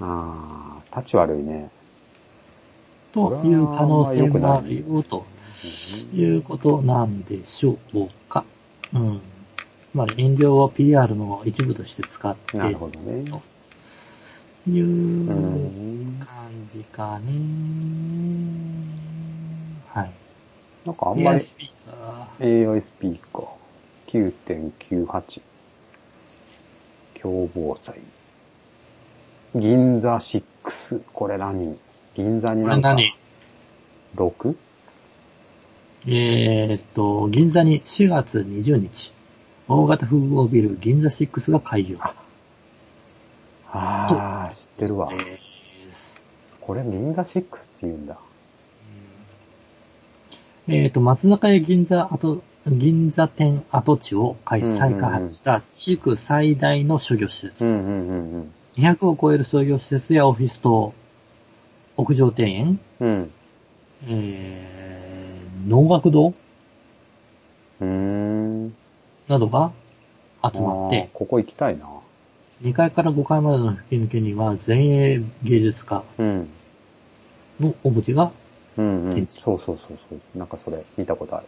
[0.00, 1.70] ああ、立ち悪いね。
[3.12, 5.24] という可能性もあるよ、と
[6.14, 8.44] いうことなんでしょうか。
[8.94, 9.20] うん。
[9.92, 13.24] つまり炎上を PR の一部として使ってなるほどね。
[14.66, 16.20] いううん。
[16.20, 16.28] 感
[16.72, 17.32] じかね。
[19.88, 20.10] はい。
[20.86, 23.44] なんかあんまり ASP さ、AISP か。
[24.06, 25.42] 9.98。
[27.14, 27.98] 凶防災。
[29.54, 31.02] 銀座6。
[31.12, 31.78] これ何？
[32.14, 33.14] 銀座にこなんかれ何
[34.16, 34.56] ？6?
[36.06, 39.12] えーっと、銀座に4月20日、
[39.68, 42.14] 大型複合ビル銀座6が開業あ
[43.74, 45.10] あ、知ってるわ。
[46.60, 48.16] これ銀座6って言うんだ。
[50.68, 54.60] えーっと、松坂屋銀座跡、銀座店跡地を再
[54.94, 57.64] 開発した地区最大の商業施設。
[57.64, 60.94] うんうんうん200を超える商業施設やオフィスと
[61.96, 63.08] 屋上庭園、うん。
[63.08, 63.30] うん。
[64.08, 66.34] えー、能楽堂
[67.80, 68.74] うーん。
[69.28, 69.70] などが
[70.42, 71.86] 集まってあー、ここ行きたいな。
[72.64, 76.48] 2階から5階までの吹き抜けには前衛芸術家うん。
[77.60, 78.32] のオブジェが、
[78.76, 79.14] うんうん。
[79.14, 80.38] 展示そうそうそうそう。
[80.38, 81.46] なんかそれ見たことある。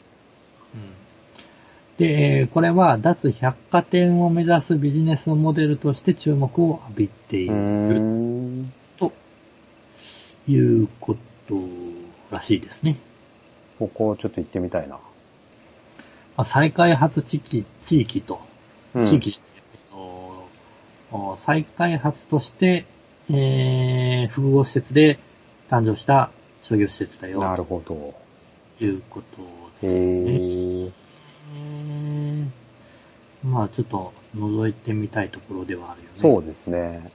[1.98, 8.72] で、えーこれは脱百貨店を目指すビジネスモデルとして注目を浴びていうーるん。
[8.98, 9.12] と
[10.46, 11.16] いうこ
[11.48, 11.55] と
[12.31, 12.98] らしいですね。
[13.79, 14.96] ここちょっと行ってみたいな。
[14.96, 15.00] ま
[16.37, 18.40] あ再開発地域、地域と、
[18.94, 19.40] うん地域、
[21.37, 22.85] 再開発として、
[23.31, 25.19] えー複合施設で
[25.69, 26.31] 誕生した
[26.62, 28.14] 商業施設だよ、なるほど。
[28.79, 29.42] ということ
[29.87, 30.33] へですね。
[30.33, 30.87] ー。
[30.87, 32.66] えー
[33.45, 36.11] まあちょっと覗いてみたいところではあるよね。
[36.14, 37.11] そうですね。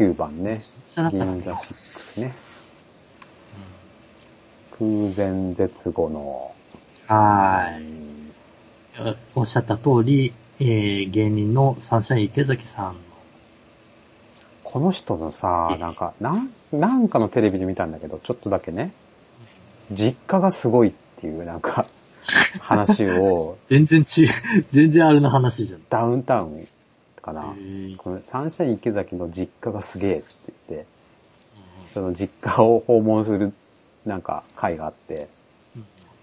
[0.00, 0.06] うん。
[0.08, 0.60] 9番ね。
[0.96, 2.32] 銀座6ね。
[4.78, 6.52] 空前絶後の。
[7.06, 9.12] はい。
[9.34, 13.00] おっしゃった通り、えー、芸人のサンシャイン池崎さんの、
[14.64, 18.92] この人のさ、なんか、なん、なんかのテレビで見たんだけど、ちょっとだけね、
[19.90, 21.86] 実家がすごいっていうなんか、
[22.60, 24.28] 話を、全然違う、
[24.70, 25.82] 全然あれの話じゃん。
[25.88, 26.68] ダウンタウン
[27.20, 27.54] かな。
[27.56, 27.96] えー。
[27.96, 30.86] このサンシャイン池崎の実家がすげえって言って、
[31.94, 33.52] その実家を訪問する
[34.04, 35.28] なんか会があって、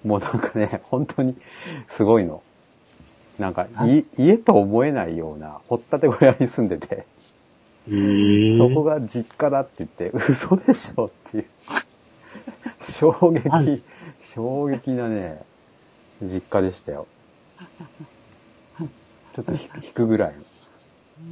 [0.03, 1.35] もうなんかね、本当に
[1.87, 2.43] すごいの。
[3.39, 7.05] なんかい家と思えないような、掘ったて小屋に住んでて、
[7.87, 11.45] えー、そこが実家だって言って、嘘でしょっていう。
[12.81, 13.83] 衝撃、
[14.19, 15.41] 衝撃なね、
[16.21, 17.07] 実家でしたよ。
[19.33, 20.33] ちょっと引くぐらい。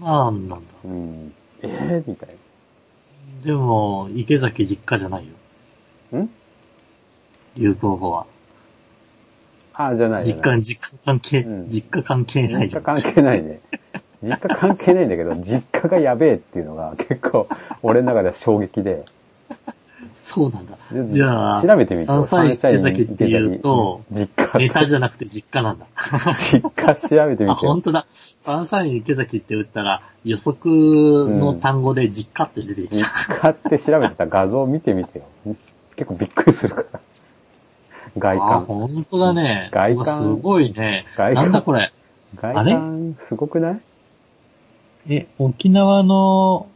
[0.01, 0.73] なんなんだ。
[0.85, 1.33] うん。
[1.61, 2.35] えー、みたい
[3.43, 5.33] でも、池崎実家じゃないよ。
[6.11, 6.19] な。
[6.19, 6.29] ん？
[7.57, 8.25] 流行語は。
[9.77, 12.59] あ、じゃない実家、実家関係、うん実家関係ないよ。
[12.61, 13.59] 実家関係ないね。
[14.23, 17.47] 実家関係ないんだけど、 実家がやべえっていうのが結構、
[17.83, 19.03] 俺の中では衝撃で。
[20.23, 20.77] そうなんだ。
[20.91, 25.85] でじゃあ、調べてみると、サンシャイン池崎っていうと、実家ネタじゃなくて実家なんだ。
[26.35, 27.81] 実家調べてみあ、てよ本。
[27.81, 28.05] 当だ。
[28.39, 30.69] サンシャイン池崎って打ったら、予測
[31.29, 33.35] の単語で実家って出てき実た。
[33.35, 35.25] 家って調べてさ、画像見てみてよ。
[35.95, 36.99] 結構びっくりするから。
[38.19, 38.65] 外あ、観。
[38.65, 39.69] 本当だね。
[39.71, 41.05] 外観すごいね。
[41.15, 41.91] 外観なんだこれ。
[42.35, 42.71] 外あれ？
[42.73, 43.79] 観すごくない？
[45.09, 46.67] え、沖縄の、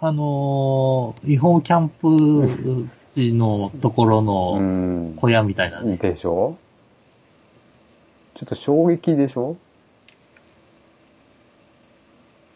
[0.00, 5.16] あのー違法キャンプ地のところうのん。
[5.16, 5.96] 小屋みたいなね。
[5.96, 6.56] でしょ？
[8.34, 9.56] ちょっと衝撃でしょ？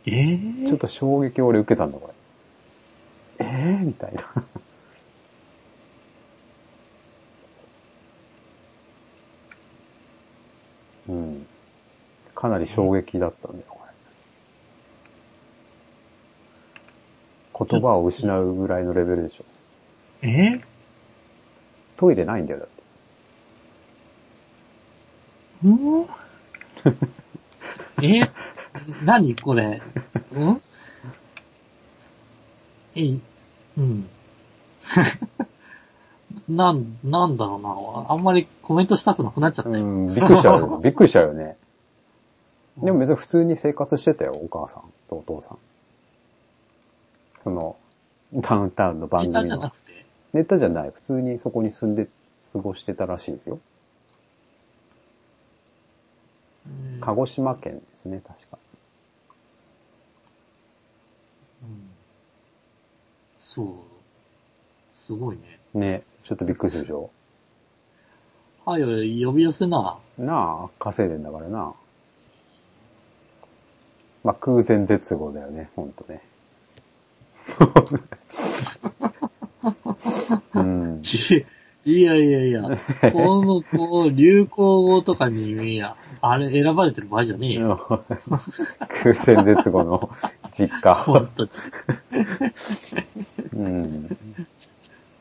[0.07, 2.13] えー、ちょっと衝撃を俺受けたんだ、こ
[3.39, 3.47] れ。
[3.47, 4.23] えー、みたいな。
[11.09, 11.47] うん。
[12.35, 13.81] かなり衝撃だったんだよ、こ
[17.61, 17.67] れ。
[17.67, 19.45] 言葉を失うぐらいのレベルでしょ。
[20.23, 20.27] え？
[20.27, 20.63] ー
[21.97, 22.75] トイレないんだよ、だって。
[25.65, 26.07] うん？
[28.03, 28.31] え？
[29.05, 29.81] 何これ？
[30.33, 30.63] うん？
[32.97, 33.01] え？
[33.01, 33.21] い、
[33.79, 34.09] うん。
[36.49, 38.13] なん、なんだろうな。
[38.13, 39.85] あんまりコメントしたくなくなっちゃったよ。
[39.85, 40.79] うん、びっくりしちゃうよね。
[40.85, 41.57] びっくりしちゃうよね。
[42.79, 45.59] でも別に普通に生活してたよ、お母さんとお父さん。
[47.45, 47.77] その、
[48.35, 49.57] ダウンタウンの番ネタ組の。
[49.57, 50.07] じゃなくて？
[50.33, 50.91] ネタじゃない。
[50.91, 52.09] 普通にそこに住んで
[52.53, 53.59] 過ごしてたらしいですよ。
[56.67, 58.59] うん鹿児島県ですね、確か。
[61.63, 61.91] うん
[63.43, 63.67] そう。
[64.97, 65.61] すごいね。
[65.75, 67.11] ね、ちょっとびっくりするでしょ？
[68.65, 69.99] はい、呼び寄せな。
[70.19, 71.75] なあ、稼いでんだからな。
[74.23, 76.23] まあ、空前絶後だよね、ほんとね。
[80.55, 81.03] うん。
[81.85, 82.63] いやいやいや、
[83.13, 88.05] この、こう、流行語とかに、いや、あれ選ばれてる場合じゃねえよ。
[89.03, 90.09] 空前絶後の
[90.51, 90.95] 実家。
[90.97, 91.51] 本当に。
[93.53, 94.17] うん。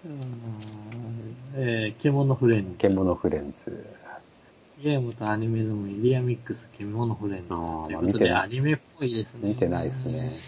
[0.05, 2.75] うんえー、獣フレンズ。
[2.77, 3.85] 獣フレンズ。
[4.81, 7.45] ゲームとアニメでもイリアミックス、獣フレンズ。
[7.51, 9.49] あーということで、まあ見てないアニメっぽいですね。
[9.49, 10.39] 見てないっすね。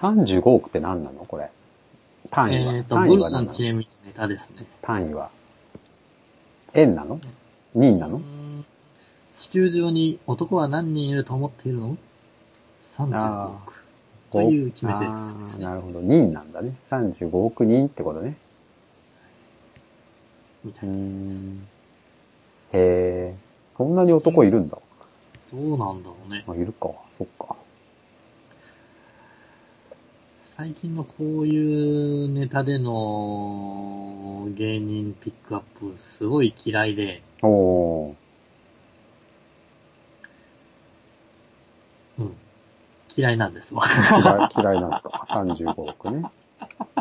[0.00, 0.08] うん。
[0.22, 1.24] 35億って何なの？
[1.26, 1.50] これ。
[2.30, 2.74] 単位は。
[2.74, 3.46] えっ、と、単ブルは何なの？
[3.48, 4.64] の知恵みネタですね。
[4.80, 5.30] 単位は。
[6.74, 7.20] 円なの？
[7.74, 8.16] 人なの？
[8.16, 8.64] うん
[9.34, 11.96] 地球上に男は何人いると思っているの
[12.90, 13.81] ?35 あ億。
[14.32, 15.66] という決めてるあですね。
[15.66, 16.00] ーなるほど。
[16.00, 16.74] 人なんだね。
[16.90, 18.36] 35億人ってことね。
[20.64, 20.96] ーみたいうな。
[20.96, 21.68] ん。
[22.72, 22.78] へ
[23.34, 23.34] え。
[23.76, 24.78] そんなに男いるんだ。
[25.52, 26.44] どうなんだろうね。
[26.48, 26.90] あ、いるか。
[27.10, 27.56] そっか。
[30.56, 38.14] 最近のこういうネタでの芸人ピックアップすごい嫌いで、おー。
[42.18, 42.34] うん。
[43.16, 43.82] 嫌いなんですわ。
[44.22, 46.24] 嫌い、嫌いなんすか？35億ね。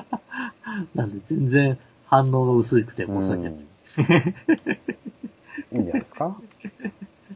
[0.95, 3.51] なんで全然反応が薄くて申し訳ない。
[3.51, 3.67] うん
[5.73, 6.35] いいんじゃないですか？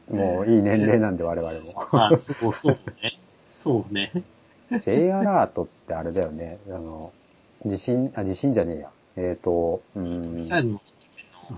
[0.09, 1.73] もういい年齢なんで我々も。
[1.91, 3.19] あ、そう、そうね。
[3.49, 4.11] そうね。
[4.71, 6.57] J アラートってあれだよね。
[6.69, 7.11] あの、
[7.65, 8.89] 地震、あ、地震じゃねえや。
[9.17, 10.47] えっ、と、うん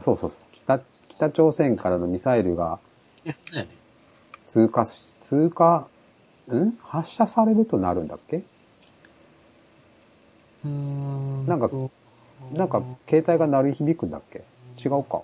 [0.01, 0.39] そうそうそう。
[0.51, 2.79] 北、北朝鮮からのミサイルが。
[4.45, 5.87] 通過し、通過、
[6.55, 6.77] ん？
[6.81, 8.37] 発射されるとなるんだっけ？
[8.37, 11.91] うーんなんかと
[12.53, 14.43] なんか、携帯が鳴り響くんだっけ？
[14.83, 15.21] 違うか。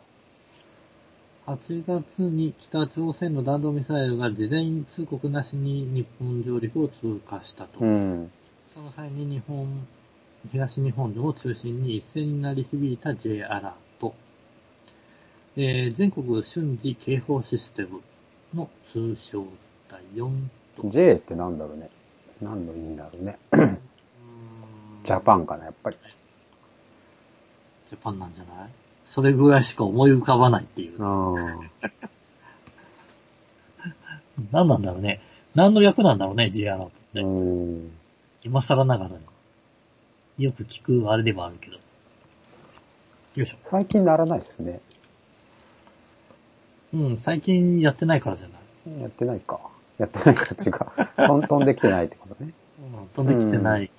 [1.46, 7.80] 8月に北朝鮮の弾道ミサイルが事前通告なしに日本上陸を通過したと。
[7.82, 8.32] うん。
[8.74, 9.86] その際に日本、
[10.52, 14.16] 東日本を中心に一斉に鳴り響いた J アラート。
[15.56, 18.02] えー全国瞬時警報システム
[18.56, 19.46] の通称
[19.90, 20.63] 第4と。
[20.86, 21.90] J ってなんだろうね。
[22.42, 23.38] 何の意味だろうね。
[25.04, 25.98] ジャパンかな、やっぱり。
[27.90, 28.70] ジャパンなんじゃない？
[29.06, 31.04] それぐらいしか思い浮かばないっていう。
[31.04, 31.60] あ
[34.52, 35.22] 何なんだろうね。
[35.56, 37.20] 何の略なんだろうね、J アラートって。
[37.22, 37.24] あ。
[37.24, 37.92] うん。
[38.44, 39.20] 今更ながらに。
[40.40, 41.78] よく聞くあれではあるけど。
[43.36, 43.58] よいしょ。
[43.64, 44.80] 最近ならないですね。
[46.94, 49.02] うん、最近やってないからじゃない？
[49.02, 49.60] やってないか。
[50.04, 51.28] やってないか違う。
[51.28, 52.52] トントンできてないってことね。
[52.80, 53.82] うん、飛んできてない。
[53.82, 53.90] うん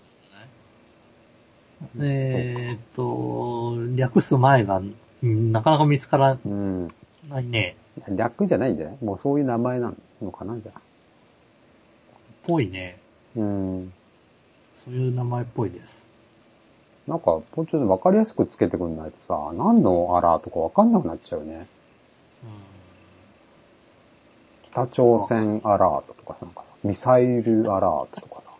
[2.00, 4.78] えーっと、略す前が、
[5.22, 6.88] うんなかなか見つからうん。
[7.28, 7.76] ないね。
[8.08, 8.98] 略じゃないんじゃない？
[9.02, 10.80] もうそういう名前なのかなじゃあ。
[12.46, 12.98] ぽいね。
[13.36, 13.92] うん。
[14.84, 16.06] そういう名前っぽいです。
[17.06, 21.66] なんか、もうちょっとわかりやすくつけてくんないとさ、何のアラーとかわかんなくなっちゃうね。
[24.74, 28.50] 北朝鮮アラートとかなんか、ミサイルアラートとかさ。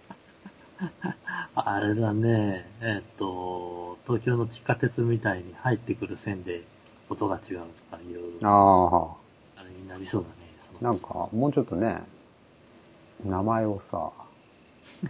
[1.57, 6.63] あ あれだね、えっ、と、東京の地下鉄みたいに入ってくる線で
[7.11, 7.59] 音が違う
[7.91, 9.13] とかいう、あ
[9.57, 10.35] あれになりそうだね。
[10.81, 12.01] なんちか、もうちょっとね、
[13.25, 14.13] 名前をさ、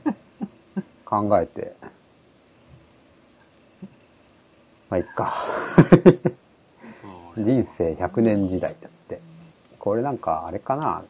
[1.04, 1.76] 考えて。
[4.88, 5.34] まあ、いっか。
[7.36, 8.88] うん人生100年時代だ。
[9.84, 11.04] これなんか、あれかな？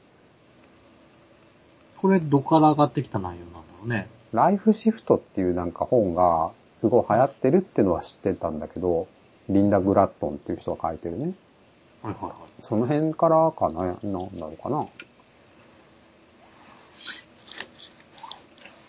[1.98, 4.08] これ、どっから上がってきた内容なんだろうね。
[4.32, 9.06] ライフシフトっていうなんか本がすごい流行ってるっていうのは知ってたんだけど、
[9.48, 11.34] リンダ・グラットンっていう人が書いてるね。
[12.02, 12.34] はいはいはい。
[12.60, 14.28] その辺からかな、なんなの
[14.60, 14.84] かな？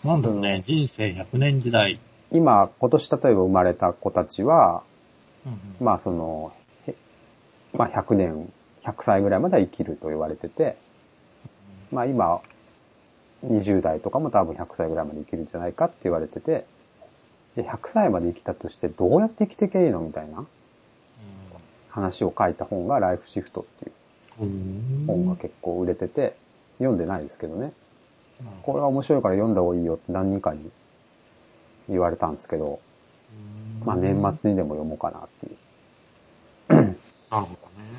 [0.04, 2.00] なんだろうね、人生100年時代。
[2.32, 4.82] 今、今年例えば生まれた子たちは、
[5.46, 6.52] うんうんまあその、
[6.88, 6.94] へ
[7.72, 8.52] まあ100年、
[8.86, 10.76] 100歳ぐらいまでは生きると言われてて、
[11.90, 12.40] まあ今、
[13.44, 16.66] 20代とかも多分100歳ぐらいまで生きるんじゃないかって言われてて、
[17.56, 20.44] で100歳まで生きたとしてどうやって生きてけばいいのみたいな
[21.88, 23.92] 話を書いた本がライフシフトっていう
[24.42, 25.04] うん。
[25.06, 26.36] 本が結構売れてて、
[26.78, 27.72] 読んでないですけどね。
[28.62, 30.70] これは面白いから読んだ方がいいよって何人かに
[31.88, 32.80] 言われたんですけど、
[33.84, 35.56] まあ年末にでも読もうかなっていう
[37.30, 37.56] なるほどね。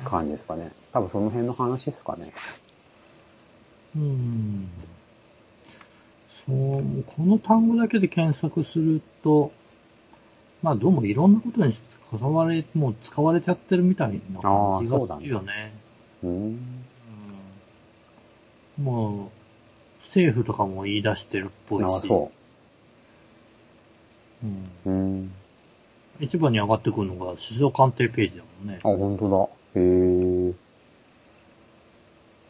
[0.08, 0.72] 感じですかね。
[0.92, 2.28] 多分その辺の話ですかね。
[3.96, 4.68] うん。
[6.46, 9.52] そう、この単語だけで検索すると、
[10.62, 11.76] まあどうもいろんなことに
[12.10, 15.72] 使われ、もう使われちゃってるみたいな感じがするよね。
[16.22, 16.26] う。
[16.26, 16.84] うん
[18.78, 19.30] も
[19.98, 21.86] う、政府とかも言い出してるっぽいし。
[21.86, 22.30] ああ、そ
[24.44, 24.88] うんう。
[24.88, 24.92] うー
[25.24, 25.32] ん。
[26.20, 28.88] 一番に上がってくるのが首相官邸ページだもんねあ、。
[28.88, 29.48] 本当だ。
[29.78, 30.52] へえ。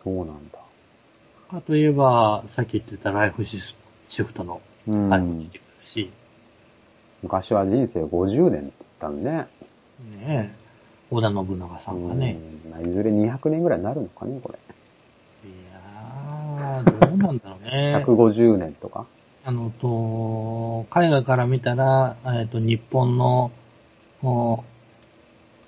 [0.03, 0.59] そうなんだ。
[1.51, 3.59] あといえば、さっき言ってたライフシ
[4.09, 5.49] シフトのうあれも出ん。
[5.51, 6.11] てくるし、
[7.23, 9.49] 昔は人生50年って言ったんね。
[10.19, 10.65] ねえ、
[11.11, 14.59] 織田信長さんがね、うんまあいずれ200年ぐらいになるのかね、これ。
[15.49, 18.05] いやー、どうなんだろうね。
[18.07, 19.07] 150年とか。
[19.45, 23.51] あの、と、海外から見たら、えっと、日本の、
[24.23, 24.63] お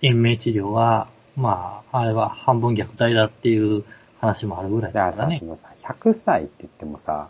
[0.02, 3.84] 延命治療は、まあ、あれは半分虐待だっていう
[4.20, 5.46] 話もあるぐらいだからさ、だからねそ。
[5.46, 7.28] のさ、100歳って言ってもさ、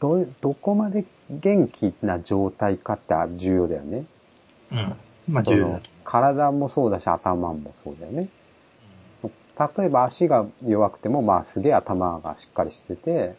[0.00, 4.04] ど、どこまで元気な状態かって重要だよね。
[4.72, 4.94] うん。
[5.28, 5.88] まあ、重要だと。
[6.04, 8.28] 体もそうだし、頭もそうだよね。
[9.76, 13.36] 例えば足が弱くても、まあすげえ頭がしっかりしてて、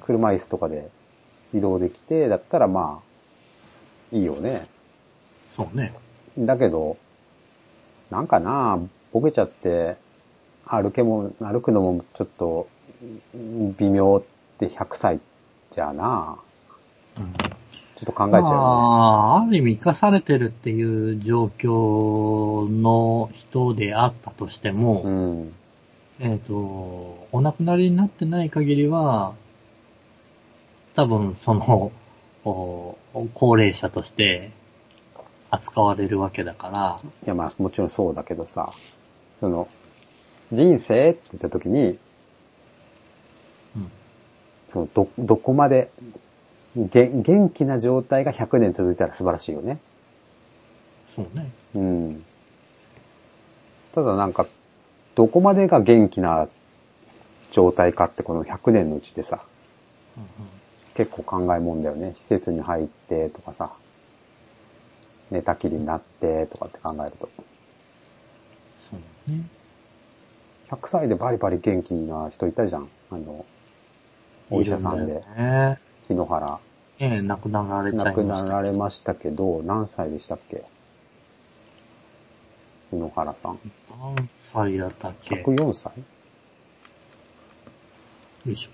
[0.00, 0.88] 車椅子とかで
[1.52, 3.02] 移動できて、だったらま
[4.12, 4.66] あ、いいよね。
[5.56, 5.92] そうね。
[6.38, 6.96] だけど、
[8.10, 8.78] なんかな、
[9.12, 9.96] ボケちゃって、
[10.64, 12.68] 歩けも、歩くのもちょっと、
[13.34, 15.20] うん微妙って100歳
[15.70, 16.38] じゃあな、
[17.18, 17.32] うん
[18.00, 18.48] ちょっと考えちゃうよね。
[18.50, 25.52] まあ、ある意味生かされてるっていう状況の人であったとしても、うん。
[26.18, 26.54] えっ、と、
[27.30, 29.34] お亡くなりになってない限りは、
[30.94, 31.92] 多分その、
[32.44, 32.96] お
[33.34, 34.50] 高齢者として
[35.50, 38.72] 扱われるわけだから、いやまあもちろんそうだけどさ、
[39.40, 39.68] その、
[40.52, 41.98] 人生って言った時に、
[43.76, 43.90] うん
[44.66, 45.90] その、ど、どこまで、
[46.76, 49.80] げ元気な状態が100年続いたら素晴らしいよね。
[51.08, 51.50] そうね。
[51.74, 52.24] うん。
[53.94, 54.46] ただなんか、
[55.16, 56.48] どこまでが元気な
[57.50, 59.40] 状態かってこの100年のうちでさ、
[60.16, 60.50] うんうん
[60.94, 62.12] 結構考えもんだよね。
[62.14, 63.72] 施設に入ってとかさ、
[65.30, 67.28] 寝たきりになってとかって考えると。
[68.90, 69.44] そうね。
[70.70, 72.88] 100歳でバリバリ元気な人いたじゃん。
[73.10, 73.44] あの、
[74.50, 75.22] お医者さんで。
[76.08, 76.58] 日野原。
[76.98, 78.52] ええ、亡くなられちゃ亡くないました。
[78.52, 80.64] られましたけど、何歳でしたっけ？
[82.90, 83.58] 日野原さん。
[83.90, 85.36] 何歳だったっけ？
[85.36, 85.92] よ104歳
[88.52, 88.70] いしょ。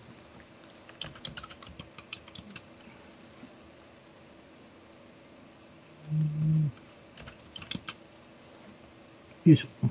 [9.46, 9.68] よいしょ。
[9.84, 9.90] うん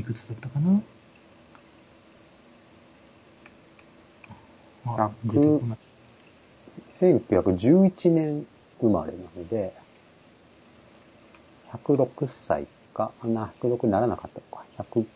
[0.00, 0.82] いくつだったかな
[4.86, 5.78] あ、100出てこない。
[6.90, 8.46] 1911年
[8.80, 9.72] 生まれなので、
[11.72, 14.64] 106歳か、あな、106にならなかったのか。
[14.78, 15.06] 100、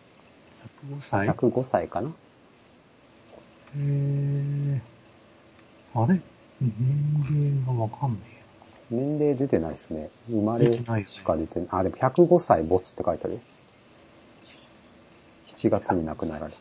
[0.91, 1.27] 105歳？
[1.27, 4.81] へ105歳かなー。
[5.95, 6.21] あれ？
[6.61, 6.73] 年
[7.31, 8.21] 齢がわかんない
[8.91, 10.11] 年齢出てないですね。
[10.29, 11.69] 生まれしか出てない。
[11.71, 13.41] あ、でも105歳没って書いてあるよ。
[15.59, 16.59] 7月に亡くなられて。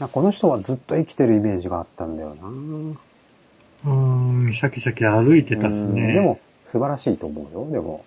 [0.00, 2.48] なんかこの人はずっと生きてるイメージがあったんだよなや。
[3.84, 6.14] うーん、シャキシャキ歩いてたしうんね。
[6.14, 7.68] でも、素晴らしいと思うよ。
[7.70, 8.04] でも、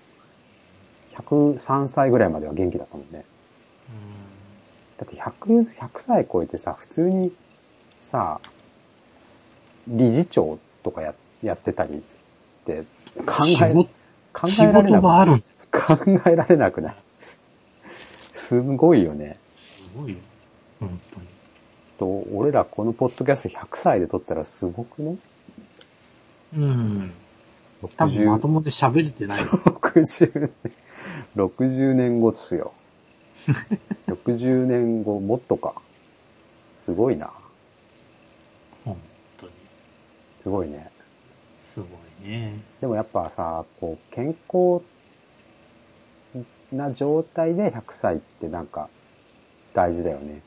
[1.15, 3.23] 103歳ぐらいまでは元気だったもんね。
[4.97, 7.31] だって100、100歳超えてさ、普通に
[7.99, 8.39] さ、
[9.87, 11.13] 理事長とかや
[11.43, 12.01] やってたりっ
[12.65, 12.83] て
[13.25, 13.89] 考え、事
[14.33, 16.95] 考仕えられなく事があるん考えられなくない？
[18.47, 19.37] すごいよね。
[19.57, 20.19] すごいよ。
[20.79, 21.27] 本当に。
[21.97, 25.17] と、俺らこのポッドキャスト100歳で撮ったらすごくね
[26.55, 27.11] うん。
[27.97, 29.37] 多分まともで喋れてない。
[29.95, 30.51] 60年、
[31.35, 32.73] 60年後っすよ。
[34.07, 35.73] 60年後、もっとか。
[36.77, 37.31] すごいな。
[38.83, 38.95] 本
[39.37, 39.51] 当に。
[40.43, 40.91] すごいね。
[41.67, 41.85] すご
[42.23, 42.57] いね。
[42.79, 44.83] でもやっぱさ、こう、健康
[46.71, 48.89] な状態で100歳ってなんか
[49.73, 50.41] 大事だよね。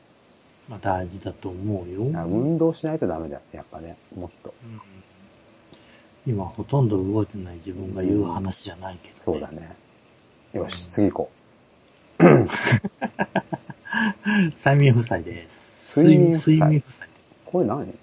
[0.67, 2.11] まあ大事だと思うよ。
[2.19, 3.97] あ運動しないとダメだよね、やっぱね。
[4.15, 4.53] もっと。
[4.63, 4.81] うん
[6.27, 9.75] 今ほとんど動いてない自分が言う話じゃないけど、ねそうだね。
[10.53, 11.31] よし、次行こ
[14.61, 15.99] 催 眠負債です。
[16.01, 16.83] 睡眠負債睡眠。
[17.45, 17.85] これ何？
[17.87, 17.93] こ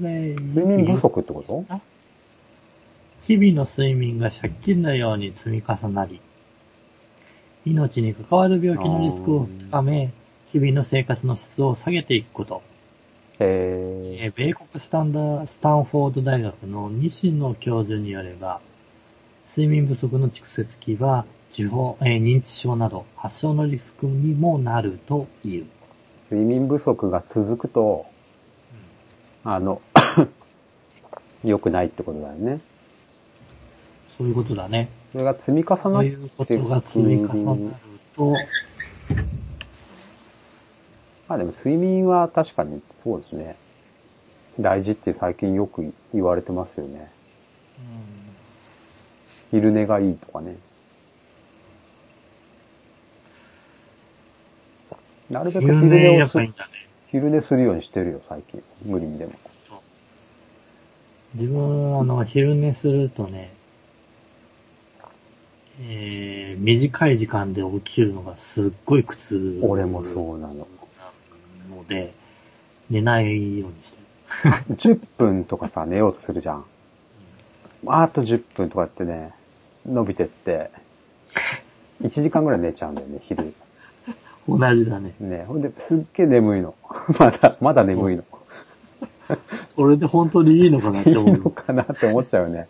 [0.00, 1.64] れ、睡眠不足ってこと？
[3.28, 6.18] 日々の睡眠が借金のように積み重なり、
[7.66, 10.10] 命に関わる病気のリスクを深め、
[10.50, 12.62] 日々の生活の質を下げていくこと。
[13.38, 18.62] ええー米国スタンダー、スタンフォード大学の西野教授によれば、
[19.54, 25.66] 睡眠不足の蓄積期は、地方、えー認知症など発症のリスクにもなるという。
[26.30, 28.06] ー、睡眠不足が続くと、
[29.44, 29.82] あの、
[31.44, 32.60] 良くないってことだよね。
[34.18, 34.90] そういうことだね。
[35.12, 37.78] それが積み重そういなってうことが積み重なる
[38.16, 38.32] と、
[41.28, 43.56] まあでも睡眠は確かにそうですね。
[44.58, 47.10] 大事って最近よく言われてますよね。
[49.52, 50.56] 昼寝がいいとかね。
[55.30, 56.70] なるべく昼昼寝寝をすやっぱいいんだね。
[57.12, 58.62] 昼寝するようにしてるよ、最近。
[58.84, 59.32] 無理にでも。
[61.34, 63.57] 自分、あの、昼寝するとね、
[65.80, 69.60] えー、短い時間で起きるのがすっごい苦痛。
[69.62, 70.66] 俺もそうなの。
[71.70, 72.12] ので、
[72.90, 74.76] 寝ないようにしてる。
[74.76, 76.64] 10分とかさ、寝ようとするじゃん。
[77.86, 79.32] あと10分とかってね、
[79.86, 80.70] 伸びてって、
[82.02, 83.54] 1時間ぐらい寝ちゃうんだよね、昼。
[84.48, 85.14] 同じだね。
[85.20, 86.74] ね、ほんで、すっげえ眠いの。
[87.18, 88.24] まだ、まだ眠いの。
[89.76, 91.36] これで本当にいいのかなっいいて思う。
[91.36, 92.66] のかなって思っちゃうよね。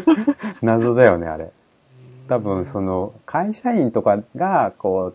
[0.62, 1.50] 謎だよね、あれ。
[2.28, 5.14] 多分、その、会社員とかが、こ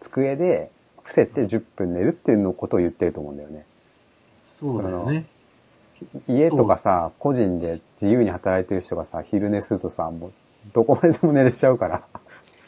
[0.00, 3.64] 机で伏せて10分寝るっていうのことを言ってると思うんだよね。
[4.46, 5.26] そうだよね。
[6.28, 10.32] 家とかさ、個人で自由に働いてる人がさ、昼寝するとさ、もう、
[10.72, 12.02] どこまででも寝れちゃうから。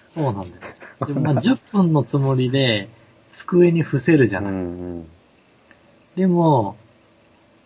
[0.08, 0.62] そうなんだよ。
[1.06, 2.88] でもまあ10分のつもりで、
[3.32, 4.52] 机に伏せるじゃうんない。
[4.52, 5.06] うん。
[6.14, 6.76] でも、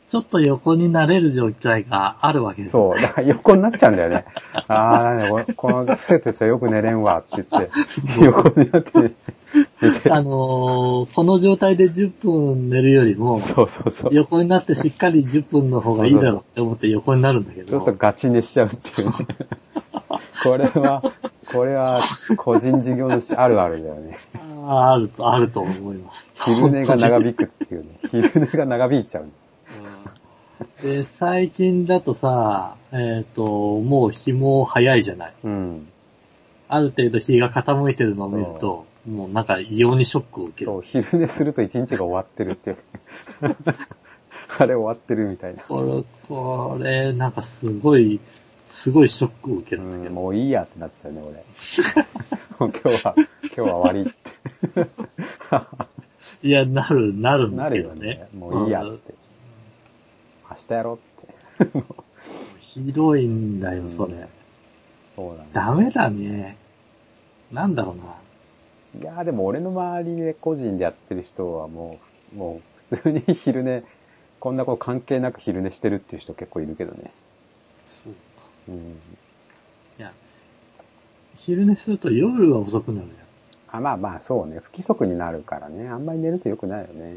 [0.09, 2.95] ちょっと横になれる状態があるわけですよ。
[2.95, 4.25] そう、だから横になっちゃうんだよね。
[4.67, 9.13] あー、なんだここの伏せてちゃよく寝れんわって言って、横になって
[9.83, 10.11] 寝て。
[10.11, 14.15] あのーこの状態で10分寝るよりも、そうそうそう。
[14.15, 17.71] 横になってしっかり10分の方がいいだろうって思って横になるんだけど。
[17.73, 19.15] そうするとガチ寝しちゃうっていうね。
[20.43, 21.03] これは、
[21.53, 22.01] これは
[22.37, 24.17] 個人事業主あるあるだよね。
[24.67, 26.33] あーあると、あると思います。
[26.35, 27.99] 昼寝が長引くっていうね。
[28.11, 29.29] 昼寝が長引いちゃう。
[30.83, 35.33] で、最近だとさ、えっ、と、もう日も早いじゃない。
[35.43, 35.89] うん。
[36.69, 40.71] ある程度日が傾いてるのを見ると、もうなんか異様にショックを受ける。
[40.71, 43.57] そう、昼寝すると一日が終わってるっていうね。
[44.59, 45.63] あれ終わってるみたいな。
[45.63, 48.21] これ、これ、なんかすごい、
[48.69, 50.11] すごいショックを受けうるんだけん、ど。
[50.21, 51.33] もういいやってなっちゃうね、俺。
[52.59, 54.89] も う今日は、今日は終わりって。
[56.47, 58.29] いや、なる、なるんなだけどねるよね。。
[58.39, 59.18] もういいやうんって。
[60.59, 61.83] 明日やろうって。
[62.61, 64.29] ひどいんだよ、それ。
[65.15, 65.45] そうだ。
[65.53, 66.57] ダメだね。
[67.53, 68.03] なんだろうな。
[69.01, 71.99] いやーでも俺の周りで個人でやってる人はも
[72.35, 73.85] う、もう普通に昼寝、
[74.41, 77.13] こんなこと関係なく昼寝してるっていう人結構いるけどね。
[78.05, 78.19] そうか。
[78.69, 78.77] うん。
[78.77, 78.83] い
[79.99, 80.13] や、
[81.37, 83.15] 昼寝すると夜は遅くなるじ
[83.71, 84.61] あまあまあそうね。
[84.61, 85.89] 不規則になるからね。
[85.89, 87.17] あんまり寝ると良くないよね。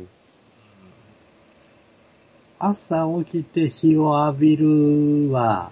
[2.63, 5.71] 朝起きて日を浴びるは、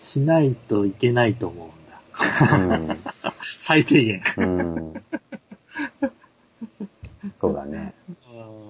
[0.00, 2.96] しないといけないと思うんだ。
[3.60, 4.22] 最低限。
[4.38, 4.58] うん。
[4.58, 5.04] うん。
[7.40, 7.94] そうだね。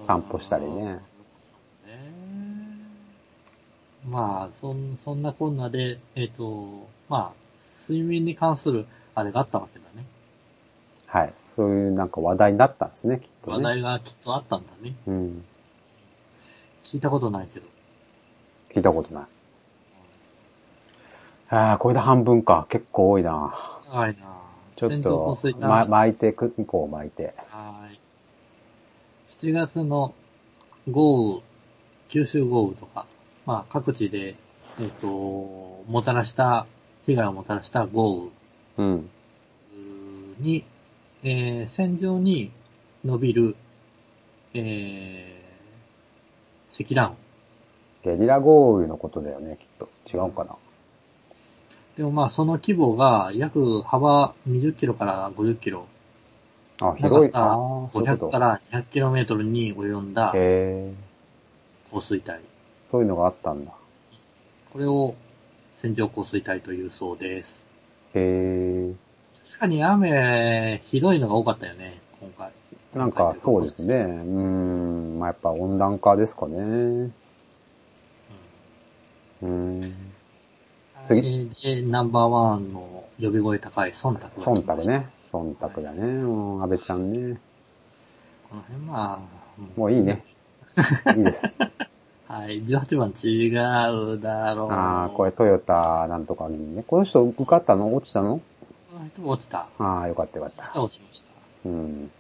[0.07, 1.01] 散歩したりね。
[1.39, 1.55] そ
[1.87, 2.13] うね。
[4.07, 7.33] まあ、そん、そんなこんなで、えっ、と、まあ、
[7.81, 10.05] 睡眠に関するあれがあったわけだね。
[11.07, 11.33] はい。
[11.57, 13.65] そういうなんか話題になったんですね、きっと話ね。
[13.65, 14.95] 題がきっとあったんだね。
[15.07, 15.45] うん。
[16.89, 17.67] 聞いたことないけど。
[18.71, 19.25] 聞いたことない。
[21.51, 22.67] ああ、これで半分か。
[22.71, 23.79] 結構多いな。
[23.89, 24.39] 長いな
[24.75, 27.35] ちょっと、ま、巻いてく、こう巻いて。
[27.51, 27.99] はい。
[29.35, 30.15] 7月の
[30.91, 31.43] 豪雨、
[32.09, 33.05] 九州豪雨とか、
[33.45, 34.37] まあ各地で、
[34.81, 36.67] えっ、と、もたらした、
[37.05, 38.31] 被害をもたらした豪
[38.79, 39.11] うん。
[39.75, 40.65] 雨に、
[41.23, 42.51] えー線状に
[43.05, 43.57] 伸びる、
[44.55, 45.48] えー、
[46.79, 47.17] 積乱
[48.05, 48.15] 雲。
[48.17, 49.89] ゲリラ豪雨のことだよね、きっと。
[50.07, 50.55] 違うかな。
[51.97, 55.87] でもまあその規模が約幅20キロから50キロ、
[56.81, 57.33] あ、広い。
[57.33, 58.31] 長さああ、そういう500こと。
[58.31, 60.33] から200キロメートルに及んだ。
[61.91, 62.39] 降水帯。
[62.87, 63.73] そういうのがあったんだ。
[64.73, 65.17] これを
[65.83, 67.67] 線状降水帯というそうです。
[68.15, 68.95] へえ。
[69.45, 72.53] 確かに雨、ひどいのが多かったよね、今回。
[72.95, 73.95] なんかそうですね。
[73.95, 75.19] うーん。
[75.19, 76.57] まあやっぱ温暖化ですかね。
[76.57, 77.13] うん
[79.43, 80.13] うーん。
[81.05, 84.85] 次次で、ナンバーワンの呼び声高い忖度が忖度。
[84.85, 85.09] ね。
[85.33, 86.03] 忖度だね。
[86.03, 86.27] う
[86.59, 87.39] ん、安倍ちゃんね。
[88.51, 89.21] この辺ま
[89.57, 90.25] あ、もういいね。
[91.17, 91.55] いいです。
[92.29, 93.49] はい、18番違
[94.15, 94.71] うだろう。
[94.71, 96.85] ああ、これトヨタなんとかにね。
[96.87, 97.95] この人受かったの？
[97.95, 98.41] 落ちたの？
[99.25, 99.69] 落ちた。
[99.79, 100.83] ああ、よかったよかった。
[100.83, 101.27] 落ちました。
[101.67, 102.11] うん。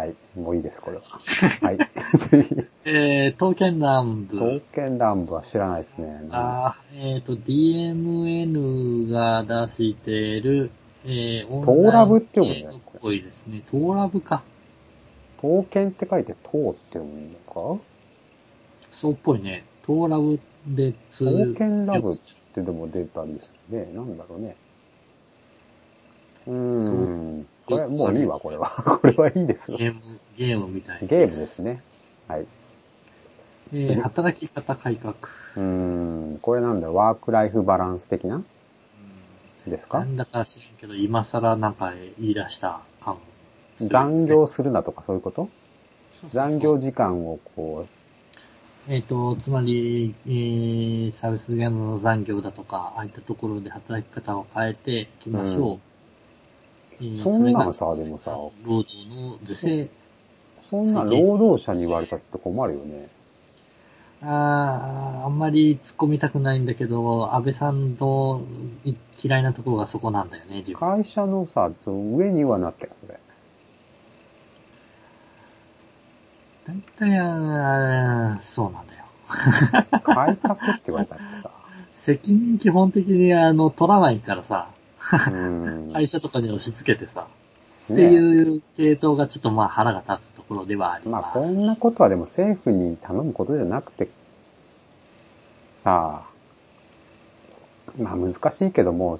[0.00, 0.14] はい。
[0.34, 1.02] もういいです、これは。
[1.60, 1.78] はい。
[2.16, 2.56] 次。
[2.86, 4.38] えー、東県南部。
[4.38, 6.26] 刀剣乱舞は知らないですね。
[6.30, 10.70] あーえっ、と、DMN が出してる、
[11.04, 13.62] えー、オンライントーラブって読むんだよゲームっぽいですね。
[13.70, 14.42] トーラブか。
[15.42, 17.82] 刀剣って書いて刀って読むのか？
[18.92, 19.64] そうっぽいね。
[19.86, 22.14] トーラブで通刀剣ラブっ
[22.54, 23.92] てでも出たりするね。
[23.92, 24.56] なんだろうね。
[26.46, 27.46] うーん。
[27.70, 28.68] これ、もういいわ、これは。
[28.84, 29.78] これはいいですわ。
[29.78, 30.00] ゲーム、
[30.36, 31.80] ゲームみたいゲームですね。
[32.28, 32.46] はい。
[33.72, 35.14] えー、働き方改革。
[35.14, 36.38] うーん。
[36.42, 38.42] これなんだワークライフバランス的な？
[39.66, 40.00] ですか？
[40.00, 43.20] なんだか知らんけど、今更なんか言い出した感も
[43.76, 45.48] 残業するなとかそういうこと？
[46.32, 47.86] 残業時間をこ
[48.88, 55.68] えっ、と、つまり、えー、サービスゲームの残業だとか、ああいったところで働き方を変えていきましょう。
[55.72, 55.78] えー
[57.16, 59.38] そんなんさでもさ労働の
[60.60, 63.08] そんな労働者に言われたって困るよね。
[64.22, 68.42] あーあんまり突っ込みたくないんだけど、安倍さんの
[69.22, 70.78] 嫌いなところがそこなんだよね、自分。
[70.78, 73.18] 会社のさ、上に言わなきゃ、それ。
[76.66, 79.04] 大体、あーそうなんだよ。
[80.04, 81.50] 改革って言われたってさ。
[81.96, 84.68] 責任基本的にあの、取らないからさ。
[85.92, 87.26] 会社とかに押し付けてさ、
[87.92, 91.54] ってねいう系統がちょっとまあ腹が立つところではありまあ、ます。
[91.54, 94.08] こんなことはでも政府に頼むことじゃなくて、
[95.78, 96.30] さあ、
[97.98, 99.18] まあ難しいけども、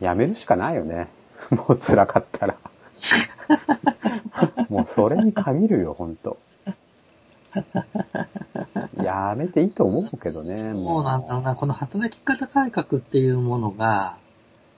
[0.00, 1.08] やめるしかないよね。
[1.50, 2.56] もう辛かったら。
[4.68, 6.38] もうそれに限るよ、ほんと。
[9.06, 10.84] やめていいと思うけどね、もう。
[10.86, 14.16] そうなんだろうな、この働き方改革っていうものが、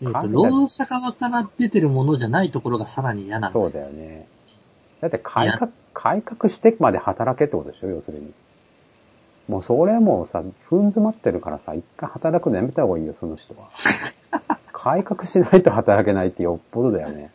[0.01, 4.29] えっ、と、改革労働者側から出てるものじゃないところがさらに嫌なんだそうだよね。
[5.01, 8.33] だって改革、改革してまで働けってことでしょ、要するに。
[9.49, 13.71] もうそれはもうさ、踏ん詰まってるからさ、一回働くのやめた方がいいよ、その人は。
[14.73, 17.31] 改革しないと働けないってよっぽどだよね。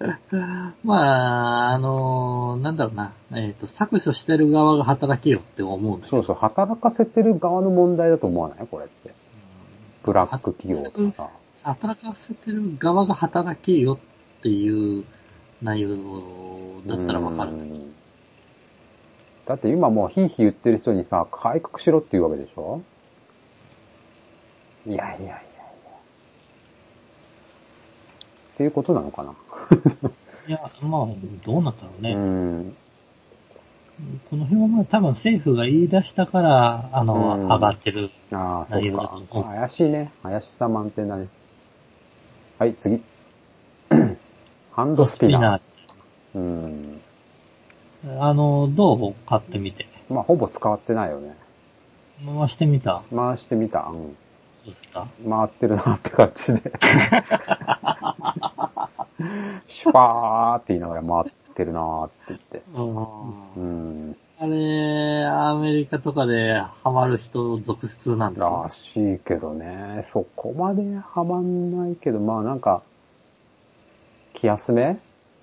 [0.82, 6.22] まあ、あのなんだろうな、えっ、と、削除してる側が働けよって思うんだけど。
[6.22, 8.66] そうそう、働かせてる側の問題だと思わない？
[8.66, 9.12] これって。
[10.02, 11.28] ブラック企業とかさ。
[11.62, 13.98] 働かせてる側が働けよ
[14.38, 15.04] っていう
[15.62, 15.90] 内容
[16.86, 17.52] だったらわかる。
[17.52, 17.94] うん
[19.46, 22.80] だって今もうヒーヒー言ってる人にさ、改革しろって言うわけでしょ？
[24.86, 25.36] いやいやいやいや。
[28.60, 29.32] っていうことなのかな。
[30.46, 31.06] いや、まあ、
[31.46, 32.12] どうなんだろうね。
[32.12, 32.76] うん。
[34.28, 38.10] この辺はまあ多分政府が言い出したから、あの、うん上がってる。
[38.32, 39.44] ああ、そ内うか容だと思う。
[39.44, 40.12] 怪しいね。
[40.22, 41.28] 怪しさ満点だね。
[42.58, 43.02] はい、次。
[44.72, 45.60] ハンドスピナー。
[46.34, 47.00] うん。
[48.06, 48.22] ー。
[48.22, 49.14] あの、どう？
[49.26, 49.86] 買ってみて。
[50.10, 51.34] まあ、ほぼ使ってないよね。
[52.26, 53.04] 回してみた？
[53.10, 53.88] 回してみた。
[53.90, 54.16] うん。
[55.28, 56.72] 回ってるなって感じで。
[59.68, 62.62] シュパーって言いながら回ってるなーって言って。
[62.74, 64.16] うん。
[64.38, 68.68] あれ、アメリカとかでハマる人続出なんですらよ。
[68.70, 70.00] しいけどね。
[70.02, 72.82] そこまではまんないけど、まあなんか、
[74.32, 74.98] 気休め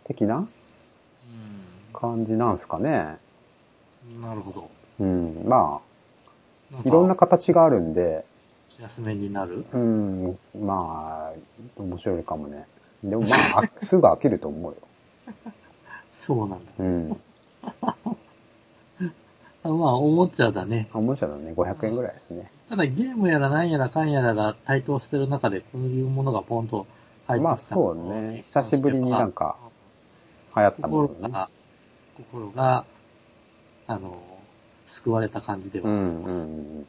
[0.05, 0.47] 的な
[1.93, 3.17] 感じなんすかね。
[4.09, 4.21] うん。
[4.21, 4.69] なるほど。
[4.99, 5.43] うん。
[5.45, 5.79] ま
[6.71, 8.25] なあ、いろんなか形があるんで、
[8.69, 9.65] 気休めになる？
[9.73, 12.65] うん、まあ、面白いかもね。
[13.03, 14.77] でもまあ、あすぐ飽きると思うよ。
[16.13, 16.71] そうなんだ。
[16.79, 17.21] うん。
[17.81, 17.95] あ
[19.69, 20.89] まあ、おもちゃだね。
[20.93, 22.51] おもちゃだね、500円ぐらいですね。
[22.69, 26.85] ただゲームやら何やらかんやらが台頭してる中で、こういうものがポンと
[27.27, 29.57] 入ってきたまあそうね久しぶりになんか
[30.55, 31.33] 流行ったも心のね。
[31.33, 31.49] が、
[32.17, 32.85] 心が、
[33.87, 34.21] あの、
[34.87, 36.37] 救われた感じではありうん、うます。
[36.39, 36.45] んう
[36.81, 36.87] ん。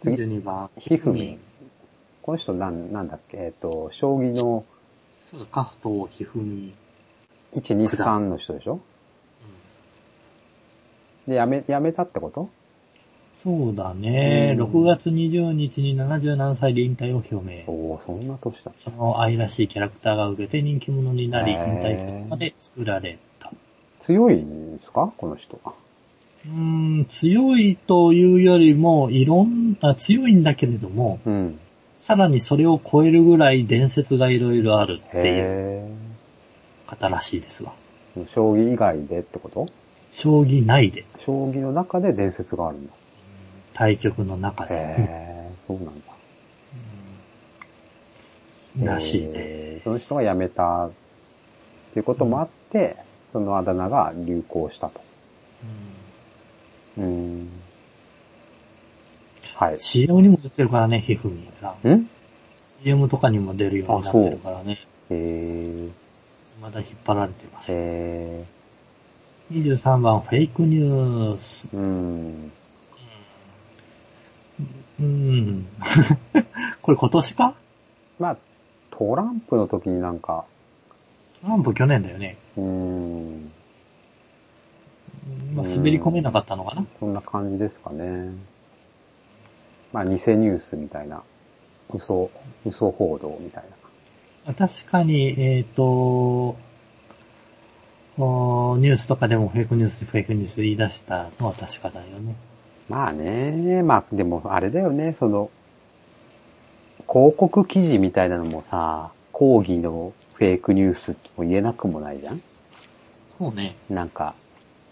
[0.00, 0.70] 次22番。
[0.78, 1.40] ひふみん。
[2.22, 3.36] この人なん、なんだっけ？
[3.36, 4.64] えっ、と、将棋の
[5.30, 6.72] そう、カフトひふみ。
[7.54, 8.80] 1、2、3の人でしょ？
[11.26, 12.48] で、やめ、やめたってこと？
[13.42, 14.54] そうだね。
[14.56, 17.64] うん6月20日に77歳で引退を表明。
[17.66, 18.70] おおそんな年だ。
[18.76, 23.52] その愛らしいキャラクターが受けて人気者になり、引退2日まで作られた。
[23.98, 25.12] 強いんですか？
[25.16, 25.72] この人は。
[26.46, 26.52] うー
[27.02, 31.58] ん、強いというよりも、いろんな、強いんだけれども、うん。
[32.02, 35.88] さらにそれを超えるぐらい伝説がいろいろあるっていうへ
[36.88, 37.72] 方らしいですわ。
[38.16, 38.24] え。
[38.28, 39.68] 将棋以外でってこと？
[40.10, 42.92] 将棋内で、将棋の中で伝説があるんだ。
[43.74, 45.92] 対局の中で、へえ、そうなんだ。
[48.80, 49.30] う んらしいね。
[49.34, 50.90] えーその人が辞めたっ
[51.92, 52.96] ていうこともあって、
[53.32, 55.00] そのあだ名が流行したと。
[56.98, 57.48] うん。
[59.54, 59.80] はい。
[59.80, 61.88] CM にも出てるからね、ひふみんさん。
[61.88, 62.10] ん
[62.58, 64.78] CM とかにも出るようになってるからね。
[65.10, 65.90] へー
[66.60, 67.72] まだ引っ張られてます。
[67.72, 68.44] へ
[69.50, 71.66] 23番、フェイクニュース。
[71.66, 72.52] ーうん。
[75.00, 75.66] うん。
[76.80, 77.54] これ今年か？
[78.18, 78.36] まあ、
[78.90, 80.44] トランプの時になんか、
[81.42, 82.36] トランプ去年だよね。
[82.56, 83.50] うん、
[85.54, 86.86] まあ、滑り込めなかったのかな。
[86.92, 88.30] そんな感じですかね。
[89.92, 91.22] まあ、偽ニュースみたいな、
[91.92, 92.30] 嘘、
[92.64, 93.64] 嘘報道みたい
[94.46, 94.54] な。
[94.54, 96.56] 確かに、えっ、と、
[98.18, 102.34] おニュースとかでもフェイクニュース、フェイクニュース言い出したのは確かだよね。
[102.88, 105.50] まあね、まあでもあれだよね、その、
[107.08, 112.42] 広告記事みたいなのもさ、抗議のフェイクニュースとも言えなくもないじゃん
[113.38, 113.76] そうね。
[113.88, 114.34] なんか、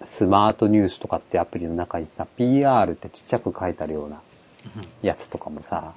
[0.05, 4.21] スマートニュースとかってアプリの中にさ、PR ってちっちゃく書いてあるような
[5.03, 5.95] やつとかもさ、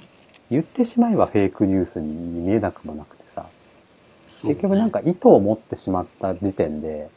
[0.49, 3.47] 言ってしまえばフェイクニュースに見えなくもなくてさ、
[4.43, 7.09] 結局なんか意図を持ってしまった時点で、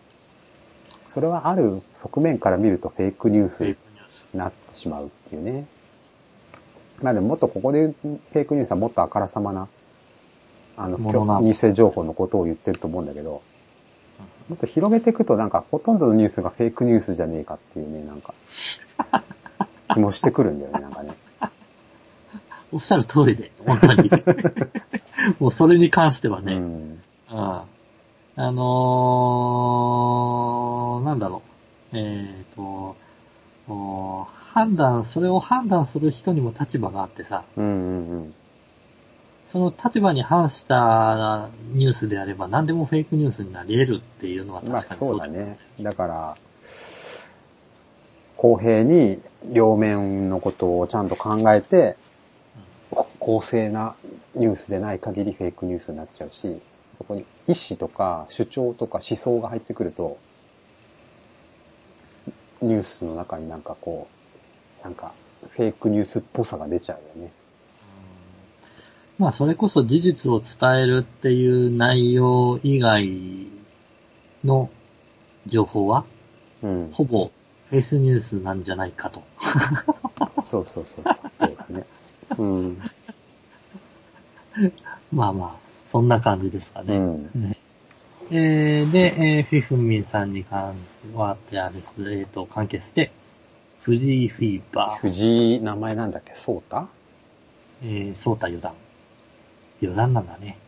[1.09, 4.37] それはある側面から見るとフェイクニュースフェイクニュース。
[4.37, 5.67] なってしまうっていうね。
[7.03, 9.69] まあでももっとここで言うフェイクニュースはもっとあからさまな、
[10.77, 10.99] あの、
[11.43, 13.43] 偽情報のことを言ってると思うんだけど、
[14.49, 18.35] もっと広げていくとなんかほとんどのニュースがフェイクニュースじゃねえかっていうね、なんか、
[19.93, 20.93] 気もしてくるんだよね、なん。
[22.77, 24.11] おっしゃる通りで、 本当に。
[25.41, 26.55] もうそれに関してはね。
[26.55, 26.63] うん。
[27.33, 27.61] うん
[28.39, 31.41] あのー、なんだろ
[31.91, 31.97] う。
[31.97, 32.95] えっ、と、
[33.67, 37.73] お判断、それを判断する人にも立場があってさ、うんうん
[38.11, 38.35] うん。
[39.49, 45.59] その立場に反したニュースであれば何でもフェイクニュースになり得るっていうのはまあ確かにそそううだよだね。
[45.81, 46.37] だから、
[48.37, 49.19] 公平に
[49.51, 52.06] 両面のことをちゃんと考えて、こ
[53.27, 53.97] 公正な
[54.37, 56.61] ニュースでない限りフェイクニュースになっちゃうし、
[56.97, 60.17] そこに意思とか主張とか思想が入ってくると、
[62.63, 64.07] ニュースの中になんかこ
[64.81, 65.13] う、なんか
[65.51, 67.33] フェイクニュースっぽさが出ちゃうよね。
[69.19, 73.49] まあそれこそ事実を伝えるっていう内容以外
[74.45, 74.71] の
[75.47, 76.05] 情報は
[76.63, 76.91] うん。
[76.93, 77.33] ほぼ
[77.71, 79.25] フェイスニュースなんじゃないかと。
[80.49, 81.31] そ うそうそうそう。
[81.37, 81.87] そうだね。
[82.39, 82.91] うん。
[85.13, 85.57] まあまあ、
[85.89, 86.97] そんな感じですかね。
[86.97, 87.31] うん。
[87.35, 87.57] ね
[88.31, 93.13] えー、で、えー、フィフミンさんに関しては、ってあれです、えっ、と、関係して、
[93.83, 96.35] 藤井フィーバー、藤井、名前なんだっけ？
[96.35, 96.89] ソータ？
[97.85, 98.73] えー、ソータ四段。
[99.81, 100.59] 四段なんだね。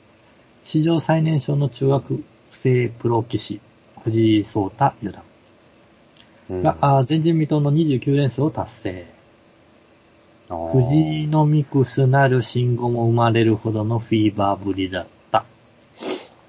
[0.63, 3.61] 史上最年少の中学生プロ棋士、
[4.05, 5.23] 藤井聡太四段
[6.51, 9.18] うんが、あー前人未到の29連勝を達成。
[10.51, 15.45] あー藤井のミクスなる信号も生まれるほどのフィーバーぶりだった。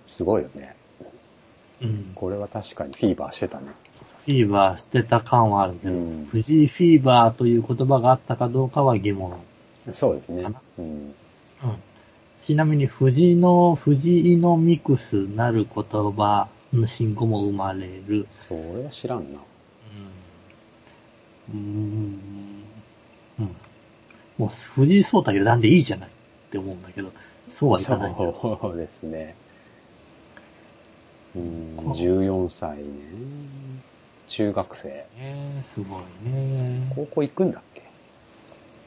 [0.06, 0.76] すごいよね。
[1.82, 2.12] うん。
[2.16, 3.68] これは確かにフィーバーしてたね。
[4.26, 9.34] フィーバーしてた感はあるけど、うん藤井フィーバーという言葉があったかどうかは疑問。
[9.91, 10.43] そうですね。
[10.78, 10.86] うん。
[10.86, 11.14] うん。
[12.41, 18.28] ちなみに藤井の、藤井のミクスなる言葉の信号も生まれる。
[18.30, 19.39] それは知らんな。
[21.52, 21.60] うん。
[21.60, 22.20] うん。
[23.39, 23.56] うん。
[24.39, 26.11] もう藤井聡太四段でいいじゃないっ
[26.49, 27.11] て思うんだけど、
[27.49, 28.35] そうはいかないんだよ。
[28.41, 29.35] そうですね。
[31.35, 32.83] うん、こう14歳ね。
[34.27, 34.87] 中学生。
[34.87, 36.91] ねすごいね。
[36.95, 37.83] 高校行くんだっけ？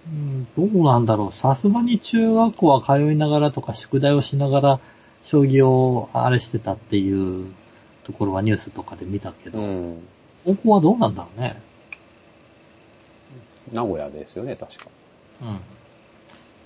[0.08, 1.32] うん、どうなんだろう。
[1.32, 4.80] さすがに中学校は通いながらとか宿題をしながら
[5.22, 7.46] 将棋をあれしてたっていう
[8.04, 9.98] ところはニュースとかで見たけど、ん。
[10.44, 11.60] 高校はどうなんだろうね。
[13.72, 14.90] 名古屋ですよね、確か。
[15.42, 15.60] うん。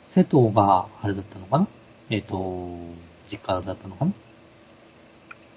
[0.08, 1.66] 瀬戸があれだったのかな？
[2.10, 2.78] えっ、と、
[3.26, 4.12] 実家だったのかな？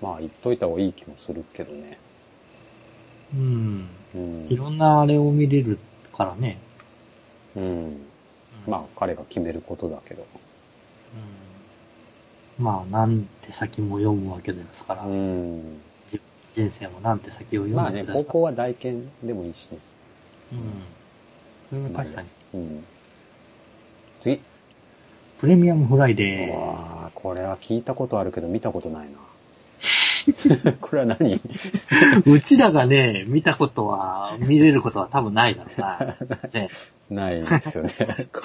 [0.01, 1.97] まあ、言っといた方がいい気もするけどね。
[3.36, 3.88] うん。
[4.15, 4.47] うん。
[4.49, 5.78] いろんなあれを見れる
[6.13, 6.57] からね。
[7.55, 8.01] うん。
[8.67, 10.26] まあ、彼が決めることだけど。
[12.59, 15.82] うん、まあ、なんて先も読むわけですから、うん。
[16.55, 18.26] 人生もなんて先を読まあね、んでください。
[18.26, 19.78] 高校は大研でもいいしね。
[21.72, 21.80] うん。
[21.82, 22.28] それは確かに。
[22.53, 22.84] うん。
[24.20, 24.39] 次。
[25.39, 26.51] プレミアムフライデー。
[26.51, 29.17] わあ、これは聞いたことあるけど見たことないな。
[30.82, 31.39] これは何？
[32.26, 36.17] うちらがね、見たことは、見れることは多分ないだろうな。
[36.53, 36.70] ね
[37.09, 37.91] ないですよね。
[38.32, 38.41] こ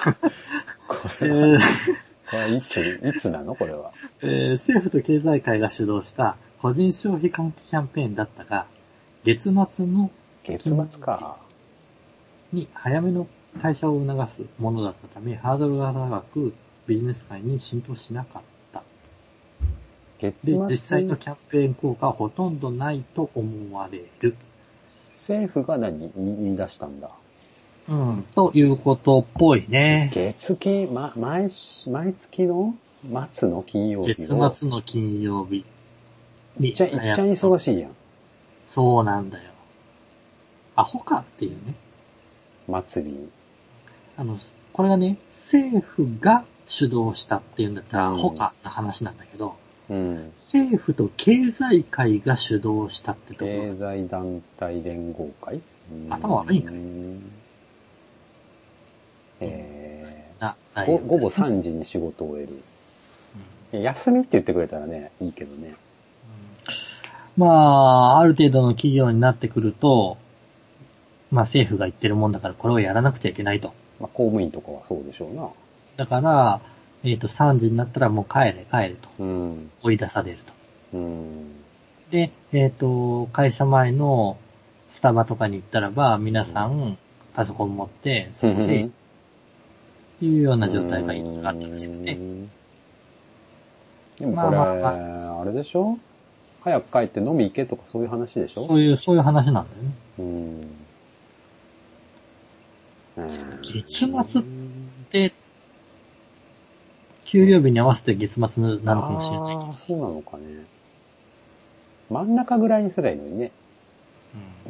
[1.21, 3.55] えれは、ーこれはいつ、いつなの？
[3.55, 3.91] これは。
[4.21, 8.65] えー政府と経済界が主導した個人消費喚起キャンペーンだったが、
[9.25, 10.09] 月末の
[10.43, 11.37] 月末か。
[12.53, 13.27] に早めの
[13.61, 16.53] 退社を促すものだったため、ハードルが高く
[16.87, 18.83] ビジネス界に浸透しなかった。
[20.19, 24.35] 月末で、実際のキャンペーン効果はほとんどないと思われる。
[25.15, 26.11] 政府が何？
[26.15, 27.09] 言い出したんだ。
[27.89, 28.23] うん。
[28.35, 30.11] ということっぽいね。
[30.13, 32.75] 月金、ま、毎し、毎月の？
[33.33, 34.53] 末の金曜日月を。
[34.53, 35.65] 末の金曜日
[36.59, 36.69] に。
[36.69, 37.91] いっちゃん、いっちゃん忙しいやん。
[38.69, 39.43] そうなんだよ。
[40.75, 41.73] アホかっていうね。
[42.67, 43.29] 祭り。
[44.17, 44.39] あの、
[44.73, 48.15] これがね、政府が主導したっていうんだったら、うん。
[48.15, 49.55] アホかな話なんだけど、
[49.89, 50.31] うん。
[50.35, 53.73] 政府と経済界が主導したってところ。
[53.73, 55.61] 経済団体連合会？
[56.09, 56.75] 頭悪いんかい。
[56.75, 57.31] うん
[59.41, 62.47] えな、ー、な午後3時に仕事を終え
[63.73, 63.83] る。
[63.83, 65.75] 休みって言ってくれたらね、いいけどね。
[67.37, 70.17] まあ、ある程度の企業になってくると、
[71.31, 73.73] まあ政府が言ってるもんだからこれをやらなくちゃいけないと。
[73.99, 75.49] まあ、公務員とかはそうでしょうな。
[75.97, 76.61] だから、
[77.03, 79.09] えっ、と、3時になったらもう帰れ帰れと。
[79.19, 79.71] うん。
[79.83, 80.37] 追い出される
[80.91, 80.97] と。
[80.97, 81.51] うん。
[82.11, 84.37] で、えっ、と、会社前の
[84.89, 86.97] スタバとかに行ったらば、皆さん
[87.33, 88.89] パソコン持って、そこで、
[90.21, 92.13] いうような状態があったらしくて。
[92.13, 92.51] うん
[94.19, 95.97] でもこれ、まあまあれでしょ？
[96.63, 98.65] 早く帰って飲み行けとかそういう話でしょ？
[98.65, 99.91] そういう、そういう話なんだよね。
[100.19, 100.74] うん。
[103.17, 103.27] うん
[103.61, 104.43] 月末
[105.11, 105.33] で、
[107.23, 109.55] 給料日に合わせて月末なのかもしれない。
[109.55, 110.65] ああ、そうなのかね。
[112.09, 113.51] 真ん中ぐらいにすればいいのにね。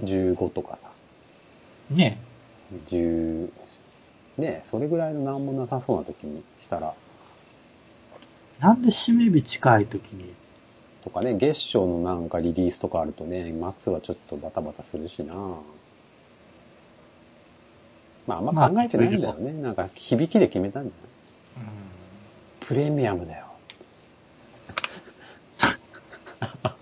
[0.04, 0.90] 15とかさ。
[1.92, 2.20] うんね
[2.88, 3.52] 10、
[4.40, 6.94] ねそれぐらいのなんもなさそうな時にしたら、
[8.60, 10.34] なんで締め日近い時に、
[11.04, 15.36] とかね、月賞のなんかリリースとかあるとね、末はちょっとバタバタするしな
[18.28, 19.62] まああんま考えてないんだよね。
[19.62, 21.70] なんか響きで決めたんじゃない
[22.62, 23.46] プレミアムだよ。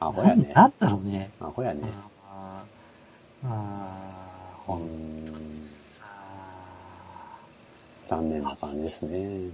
[0.00, 0.52] アホやね。
[0.54, 1.30] なんだろうね。
[1.40, 1.80] アホやね。
[2.28, 3.96] あーあ
[4.66, 5.24] ほん
[8.08, 9.50] 残念な感じですね。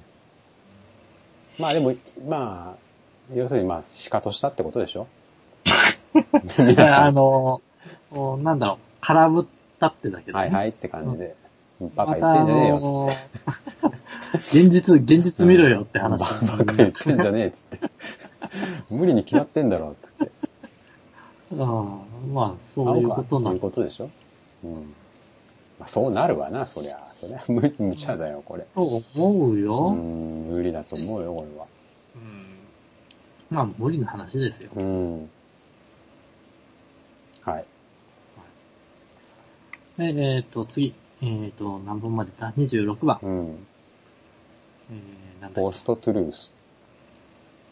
[1.59, 1.95] まあでも、
[2.29, 5.07] まあ、要するにまあ、仕方したってことでしょ？
[6.59, 7.61] 皆さあん、の、
[8.11, 9.45] おなんだろう、空振っ
[9.81, 11.35] たってだけど、はいはいって感じで、
[11.97, 12.81] バカ言ってんじゃねえよ。
[12.81, 13.11] の、
[14.53, 16.21] 現実、現実見ろよって話。
[16.21, 17.91] バカ言ってんじゃねえっつって。
[18.91, 20.33] 無理に決まってんだろ、つって。
[21.59, 24.09] ああ、まあ、そういうことなそういんうことでしょ？
[24.65, 24.73] うん。
[25.79, 26.97] まあ、そうなるわな、そりゃ。
[26.99, 28.65] そりゃ無理、無茶だよ、これ。
[28.75, 28.83] と
[29.17, 29.91] 思ううよ。
[29.93, 31.67] ん、無理だと思うよ、これは。
[32.17, 32.51] うん
[33.51, 34.71] まあ、無理な話ですよ。
[34.77, 35.31] うん。
[37.43, 37.65] はい。
[40.01, 40.95] でえっ、と、次。
[41.23, 43.19] えっ、と、何本までだ ?26 番。
[43.23, 43.67] うん。
[44.91, 46.51] えー、なんだポストトゥルース。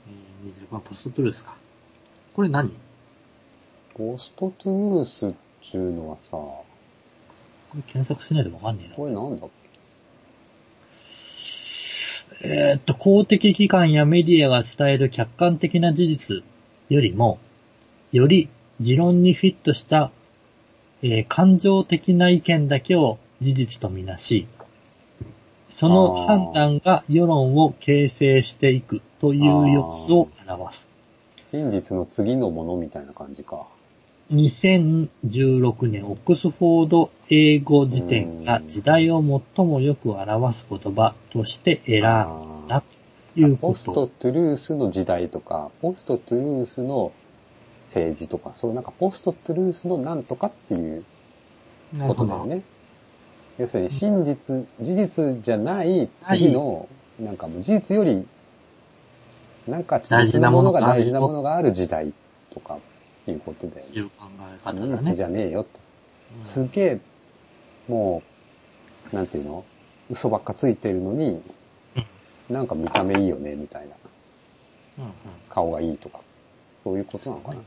[0.06, 1.54] えー、26番、ポストトゥルースか。
[2.34, 2.70] これ何？
[3.94, 5.32] ポストトゥルースっ
[5.70, 6.66] ていうのはさ、こ
[7.74, 8.94] れ検索しないとわかんねえな。
[8.94, 9.50] これなんだっ
[12.44, 16.42] えーっと、公的機関やメディアが伝える客観的な事実
[16.88, 17.38] よりも、
[18.12, 18.48] より
[18.78, 20.12] 持論にフィットした、
[21.02, 24.48] えー感情的な意見だけを事実とみなし、
[25.68, 30.88] その判断が世論を形成していくという様子を表す。
[31.50, 33.66] け真実の次のものみたいな感じか。
[34.32, 39.22] 2016年オックスフォード英語辞典が時代を
[39.56, 42.82] 最もよく表す言葉として選んだ
[43.34, 44.06] というこポストと。
[44.06, 47.12] トゥルースの時代とか、ポストトゥルースの
[47.88, 51.04] 政治とか、そうなんかポストトゥルースのなんとかっていう
[52.06, 52.62] ことだよね。
[53.58, 58.26] 要するに真実、事実じゃない次の、なんかもう事実より、
[59.66, 62.12] なんか別なものが大事なものがある時代
[62.54, 62.78] とか
[63.26, 63.92] いうことだよね。
[63.94, 65.14] いう考え方だ事実ね。
[65.16, 65.78] じゃねえよって。
[66.38, 67.00] うんすげえ、
[67.88, 68.22] も
[69.12, 69.64] う、なんていうの？
[70.10, 71.42] 嘘ばっかついてるのに、
[72.50, 73.88] なんか見た目いいよね、みたい
[74.98, 75.06] な。
[75.48, 76.20] 顔がいいとか。
[76.84, 77.60] そういうことなのかな。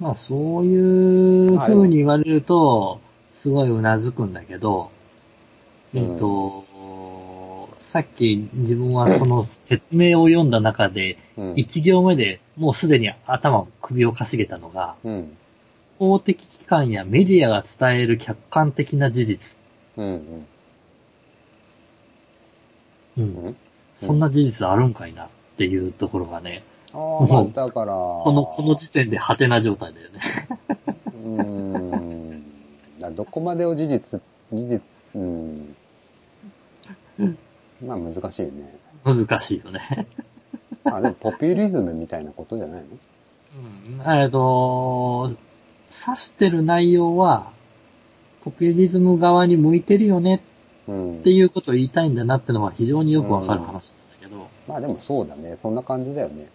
[0.00, 3.00] まあそういう風に言われると、
[3.38, 4.90] すごいうなずくんだけど、
[5.94, 6.64] えっ、と、
[7.90, 11.52] さっき自分はその説明を読んだ中で、うん。
[11.56, 15.36] 一行目でもうすでに頭、首をかしげたのが、うん。
[15.98, 19.56] 公的機関やメディアが伝える客観的な事実。
[19.96, 20.06] うん。
[20.06, 20.46] うん。
[23.18, 23.46] うん。
[23.46, 23.56] うん。
[23.94, 25.28] そんな事実あるんかいなっ
[25.58, 26.62] ていうところがね、
[26.92, 30.20] ああ、まあ、だから、この、この時点でハテな状態だよね。
[31.06, 32.42] うーん。
[32.98, 34.20] だどこまでを事実、
[34.52, 34.82] 事実、
[35.14, 35.74] うん。
[37.86, 38.78] まあ難しいよね。
[39.04, 40.06] 難しいよね。
[40.84, 42.86] あ、でもポピュリズムみたいなことじゃないの？
[44.14, 44.22] うん。
[44.22, 47.52] えっと、指してる内容は、
[48.44, 50.42] ポピュリズム側に向いてるよね
[50.88, 51.30] うんって。
[51.30, 53.84] いうことを言いたいんだなってのは非常によくわかる話なんだ
[54.20, 55.56] けど、まあでもそうだね。
[55.60, 56.48] そんな感じだよね。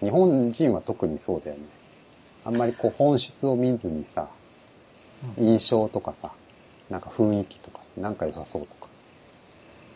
[0.00, 1.62] 日本人は特にそうだよね。
[2.44, 4.28] あんまりこう本質を見ずにさ、
[5.38, 6.32] うん印象とかさ、
[6.88, 8.88] なんか雰囲気とか、なんか良さそうとか、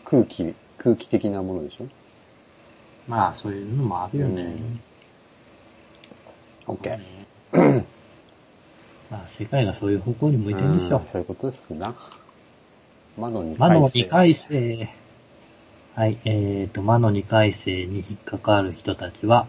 [0.03, 1.87] 空気、空気的なものでしょ？
[3.07, 4.55] まあそういうのもあるよね。
[6.67, 6.99] うん ?OK。
[9.09, 11.95] まあ世界がそういう方向に向いてるんでしょうんそういうことですな。
[13.17, 14.89] 魔の二魔の二回回生。
[15.95, 19.47] はい、えっ、と、魔の二回生に引っかかる人たちは、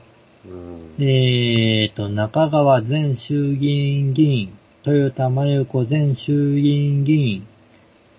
[0.48, 4.52] うんえっ、と、中川前衆議院議員、
[4.84, 7.46] 豊田真由子前衆議院議員、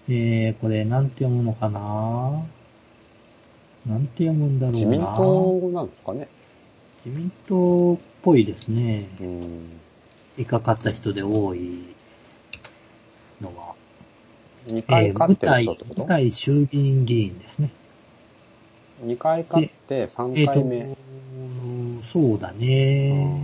[0.09, 2.45] えー、これなんて読むのかな？
[3.85, 6.27] なんて読むんだろうな自民党なんですかね。
[7.05, 9.07] 自民党っぽいですね。
[9.21, 9.27] うん。
[10.37, 11.83] 引っかかった人で多い
[13.41, 13.75] のは。
[14.67, 16.01] 二えー、舞回勝ってる台人って、こと？
[16.01, 17.69] 舞台衆議院議員ですね。
[19.01, 20.81] 二回勝って三えっ、回目。
[20.81, 20.96] と、
[22.17, 23.39] そうだね。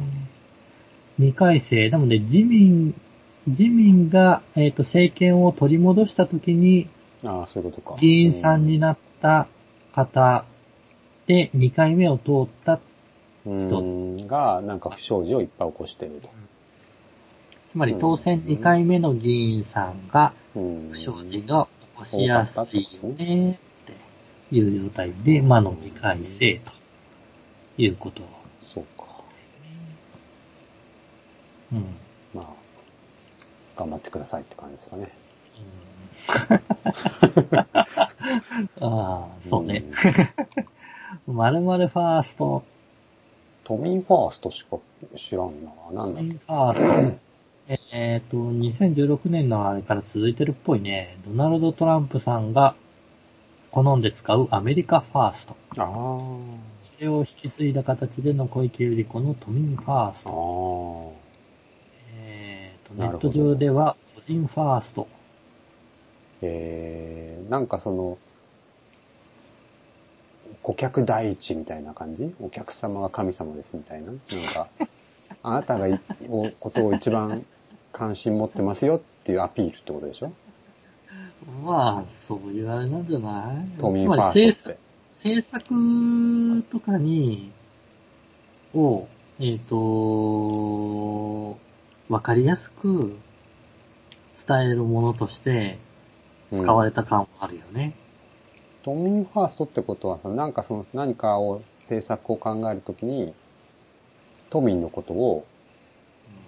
[1.19, 1.91] 二回生。
[1.91, 2.99] なので、自民、
[3.45, 6.89] 自民が、えっ、と、政権を取り戻したときに、
[7.23, 7.97] ああ、そういうことか。
[7.99, 9.45] 議員さんになった
[9.93, 10.43] 方
[11.27, 12.79] で、二回目を通った、
[13.45, 16.29] うん人うんが、なんか不祥事をいっぱい起こしてると。
[17.71, 26.71] つまり当選二回目の議員さんが、うん不祥事が起こしやすいよね、っていう状態で、魔の二回生と
[27.77, 28.23] いうこと。
[28.73, 29.05] そうか。
[31.73, 31.85] うん。
[32.33, 32.45] まあ、
[33.77, 35.09] 頑張ってくださいって感じですかね。
[38.79, 39.79] ああ、そうね。
[39.79, 39.91] ん。
[41.35, 42.63] まるまるファースト、
[43.63, 44.77] 都民ファーストしか
[45.17, 45.51] 知らん
[45.93, 46.03] な。
[46.03, 46.31] なんだっけ？
[46.33, 47.17] ファースト。
[47.93, 51.15] えっと、2016年のあれから続いてるっぽいね。
[51.25, 52.75] ドナルド・トランプさんが
[53.71, 55.55] 好んで使うアメリカファースト。
[55.77, 55.85] ああ。
[56.97, 61.13] それを引き継いだ形での小池百合子の都民ファースあト。
[62.95, 65.07] ネット上では個人ファースト。
[66.41, 68.17] えー、なんかその、
[70.61, 72.33] 顧客第一みたいな感じ？
[72.41, 74.07] お客様が神様ですみたいな？
[74.07, 74.17] なん
[74.53, 74.67] か、
[75.43, 77.45] あなたがいおことを一番
[77.91, 80.31] 関心持ってますよっていうアピールってことでしょ？
[81.65, 83.79] まあ、そういうあれなんじゃない？
[83.79, 84.77] 都民ファーストっり制作て。
[85.01, 87.51] 制作とかに、
[88.73, 89.07] を、
[89.39, 91.57] えっ、と、
[92.09, 93.15] わかりやすく
[94.47, 95.77] 伝えるものとして
[96.53, 97.93] 使われた感はあるよね。
[98.83, 103.33] 都民ファーストってことはさ、なんかその何かを政策を考えるときに、
[104.49, 105.45] 都民のことを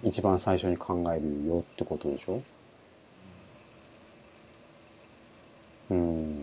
[0.02, 2.42] 一番最初に考えるよってことでしょ？
[5.90, 6.36] うん。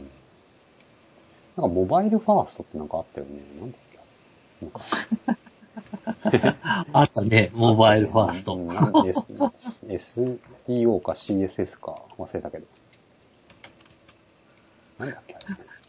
[1.55, 3.43] なんかモバイルファーストってなんかあったよね。
[3.59, 5.34] なんだっけ？
[6.91, 8.56] あったね、モバイルファースト。
[8.56, 8.70] う
[9.91, 12.66] S SEO か CSS か忘れたけど。
[14.99, 15.36] なんだっけ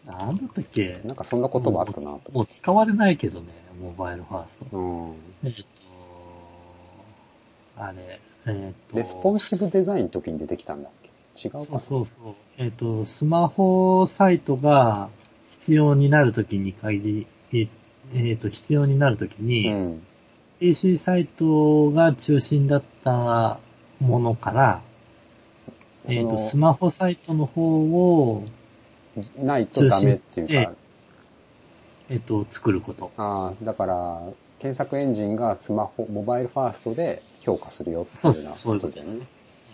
[0.07, 1.01] なんだったっけ？
[1.05, 2.33] なんかそんな言葉あったなと思って。
[2.33, 3.47] もう使われないけどね、
[3.81, 4.77] モバイルファースト。
[4.77, 5.15] うん。
[5.45, 5.65] えっ、と、
[7.77, 10.93] あれ、えっ、と、レスポンシブデザインの時に出てきたんだっ
[11.35, 11.49] け？
[11.49, 12.35] 違うかそうそうそう。
[12.59, 15.09] えっ、と、スマホサイトが
[15.51, 17.69] 必要になるときに限り、
[18.13, 20.03] えっ、と、必要になるときに、なうん。
[20.61, 23.59] PC サイトが中心だった
[24.01, 24.83] ものから、
[26.07, 28.45] えっ、と、あのスマホサイトの方を、
[29.39, 30.73] ないとダメっていうか、
[32.11, 33.13] えっ、と、作ること。
[33.17, 34.21] ああ、だから、
[34.59, 39.27] 検索エンジンがスマホ、モバイルファーストで評価するよっていうようなそうそうことだよね。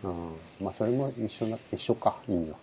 [0.04, 0.64] うん。
[0.64, 2.56] まあそれも一緒な、一緒か、意味は。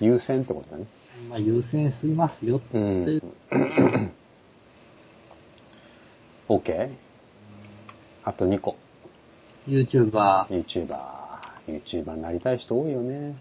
[0.00, 0.86] 優先ってことだね。
[1.30, 2.60] まあ、優先しますよ。
[2.72, 3.22] うん。
[6.48, 6.90] OK?
[8.24, 8.76] あと2個。
[9.68, 10.98] YouTuber、YouTuber。
[11.68, 13.36] YouTuber になりたい人多いよね。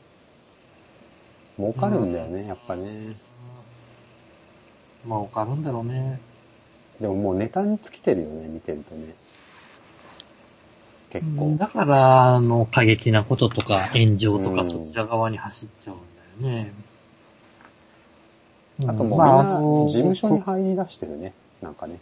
[1.58, 3.16] 儲かるんだよね、やっぱね。
[5.06, 6.20] まあ、わかるんだろうね。
[7.00, 9.14] でももうネタに尽きてるよね、見てるとね。
[11.12, 11.56] 結構。
[11.58, 15.96] だから、あの、過激なこととか、 炎上とか、うんそちら側に走っちゃう
[16.42, 16.72] んだよね。
[18.88, 21.34] あともうみんなの事務所に入り出してるね。
[21.62, 22.00] なんかね。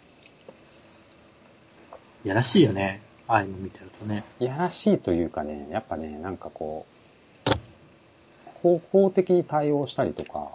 [2.24, 3.02] やらしいよね。
[3.28, 4.24] ああいうの見てるとね。
[4.40, 6.86] いやらしいというかね、やっぱね、なんかこ
[7.48, 7.52] う、
[8.62, 10.50] 法法的に対応したりとか、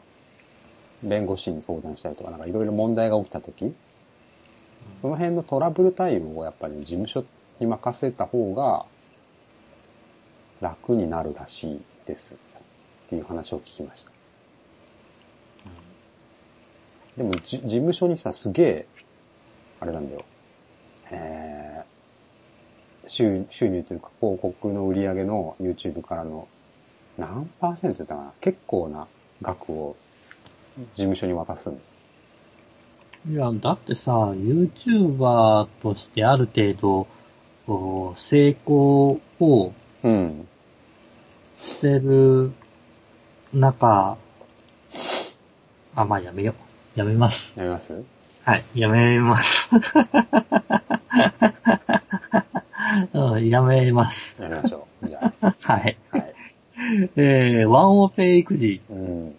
[1.02, 3.74] 弁護士に相談したりとか、なんかいろいろ問題が起きたとき、
[5.02, 7.24] その辺のトラブル対応をやっぱり事務所
[7.58, 8.84] に任せた方が
[10.60, 12.34] 楽になるらしいです。
[12.34, 14.10] っていう話を聞きました。
[17.16, 18.86] でもじ、事務所にさ、すげえ、
[19.80, 20.24] あれなんだよ。
[21.10, 26.48] えー、収収入というか広告の売り上げの YouTube からの
[27.18, 28.32] 何パーセントだったかな？
[28.40, 29.06] 結構な
[29.42, 29.96] 額を
[30.76, 31.78] 事務所に渡すの。
[33.28, 37.08] いや、だってさ、YouTuber としてある程度、
[37.66, 39.72] こう成功を
[40.04, 40.46] うん。
[41.60, 42.52] してる
[43.54, 44.18] 中、
[45.94, 46.54] あ、まあやめよ
[46.96, 46.98] う。
[46.98, 47.58] やめます。
[47.58, 48.15] やめます？
[48.46, 49.72] はい、やめます。
[53.12, 54.40] うん、やめます。
[54.40, 55.08] やめましょう。
[55.08, 55.56] じゃあ。
[55.60, 55.96] はい。
[56.12, 56.34] はい。
[57.16, 58.80] えー、ワンオペ育児。
[58.88, 59.34] うん。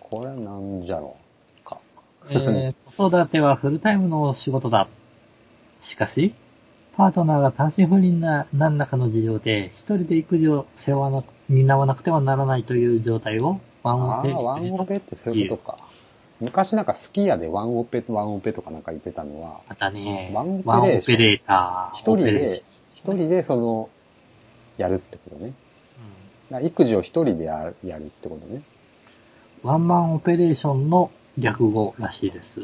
[0.00, 1.14] これはなんじゃろ
[1.62, 1.78] うか。
[2.28, 4.88] えー、子育てはフルタイムの仕事だ。
[5.80, 6.34] しかし、
[6.96, 15.85] パートナーが単身赴任な何らかの事情で、一人で育児を背負わなく、担わなくてはならないという状態を、ワンオペああ、ワンオペってそういうことか。
[16.40, 21.96] 昔なんかスキヤでワンオペとワンオペとかなんか言ってたのは、またね、ワンオペレーションワンオペレーター。
[21.96, 22.62] 一人で、
[22.94, 23.88] 一人でその、
[24.76, 25.46] やるってことね。
[25.46, 25.52] ョン
[26.50, 28.56] だから育児を一人でやるやるってことね。
[28.56, 28.64] うん
[29.62, 32.60] ワンマンオペレーションの略語らしいです。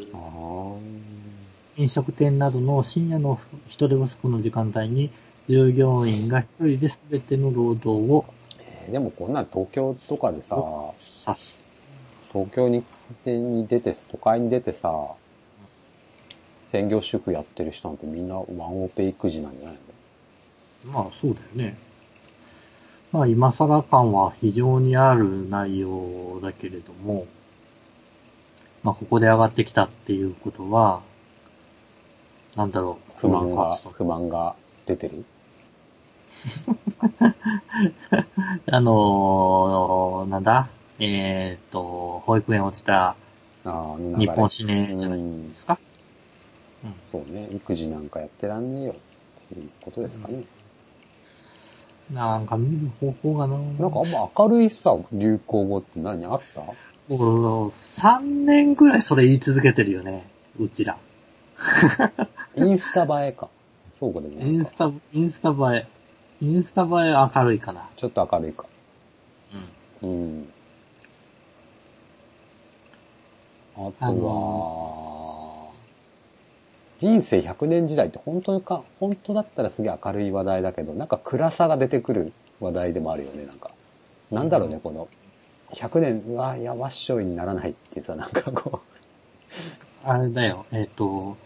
[1.75, 5.11] 飲食店などの深夜の人手不足の時間帯に、
[5.49, 8.25] 従業員が一人で全ての労働を
[8.59, 10.55] えーでもこんなん東京とかでさ。
[12.31, 12.83] 東京に
[13.25, 15.11] に出て、都会に出てさ、
[16.67, 19.77] 専業主婦やってる人なんてみんなワンオペ育児なんじゃない
[20.85, 20.91] の？
[20.91, 21.77] まあそうだよね。
[23.11, 27.27] まあ今更感は非常にある内容だけれども、
[28.81, 31.01] まあここで上がってきたっていうことは、
[32.55, 34.55] なんだろう、不満が不満発、不満が
[34.87, 35.25] 出てる？
[38.71, 40.69] あのー、なんだ？
[40.99, 43.15] えっ、と、保育園落ちたあ
[43.65, 45.79] あ、日本史ねじゃないうんですか？
[47.05, 47.47] そうね。
[47.53, 48.95] 育児なんかやってらんねえよっ
[49.53, 50.43] ていうことですかね。
[52.11, 56.61] なんか見る方法がななんかあんま明るいさ、流行語って何あった？
[56.61, 60.25] もう、3年ぐらいそれ言い続けてるよね。
[60.59, 60.97] うちら。
[62.57, 63.49] インスタ映えか。
[63.99, 65.87] そうかでインスタ、インスタ映え。
[66.41, 67.87] インスタ映え明るいかな。
[67.97, 68.65] ちょっと明るいか。
[70.01, 70.09] うん。
[70.09, 70.49] うん。
[73.75, 75.73] あとあは、の
[76.99, 83.71] 人生100年時代って本当か、本当だったらすげえ明るい話題だけど、なんか暗さが出てくる話題でもあるよね、なんか。
[84.31, 85.07] なんだろうね、この、
[85.73, 88.81] 100年、うわ、いや、わっしょいにならないっていうさ、なんかこ
[90.05, 91.37] あれだよ、えっ、と、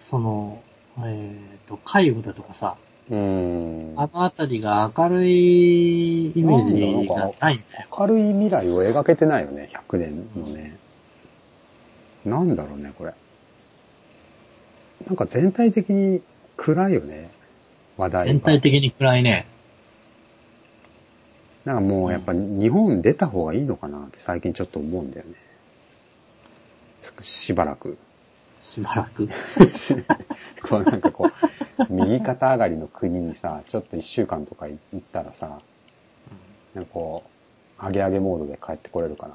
[0.00, 0.62] その、
[1.04, 2.76] えっ、と、介護だとかさ、
[3.10, 3.94] う、うーん。
[3.96, 7.88] あのあたりが明るいイメージがないんだよ。
[7.98, 10.76] 明るい未来を描けてないよね、100年のね。
[12.24, 13.14] なんだろうね、これ。
[15.06, 16.22] なんか全体的に
[16.56, 17.30] 暗いよね、
[17.96, 18.24] 話題が。
[18.26, 19.46] 全体的に暗いね。
[21.64, 25.34] なんかもうやっぱ日本出た方がいいのかなって最近ちょっと思うんだよね。
[27.20, 27.96] ししばらく。
[28.62, 29.28] しばらく？
[30.62, 31.30] こうなんかこ
[31.78, 35.60] う、右肩上がりの国にさ、ちょっと一週間とか行ったらさ、
[36.74, 37.22] なんかこ
[37.80, 39.34] う、上げ上げモードで帰ってこれるかな。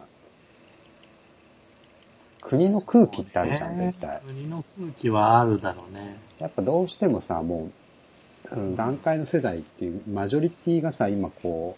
[2.44, 4.22] 国の空気ってあるじゃん、絶対。
[4.26, 6.18] 国の空気はあるだろうね。
[6.40, 7.70] やっぱどうしてもさ、も
[8.52, 11.78] う、うん段階の世代っていう、マジョリティがさ、今こ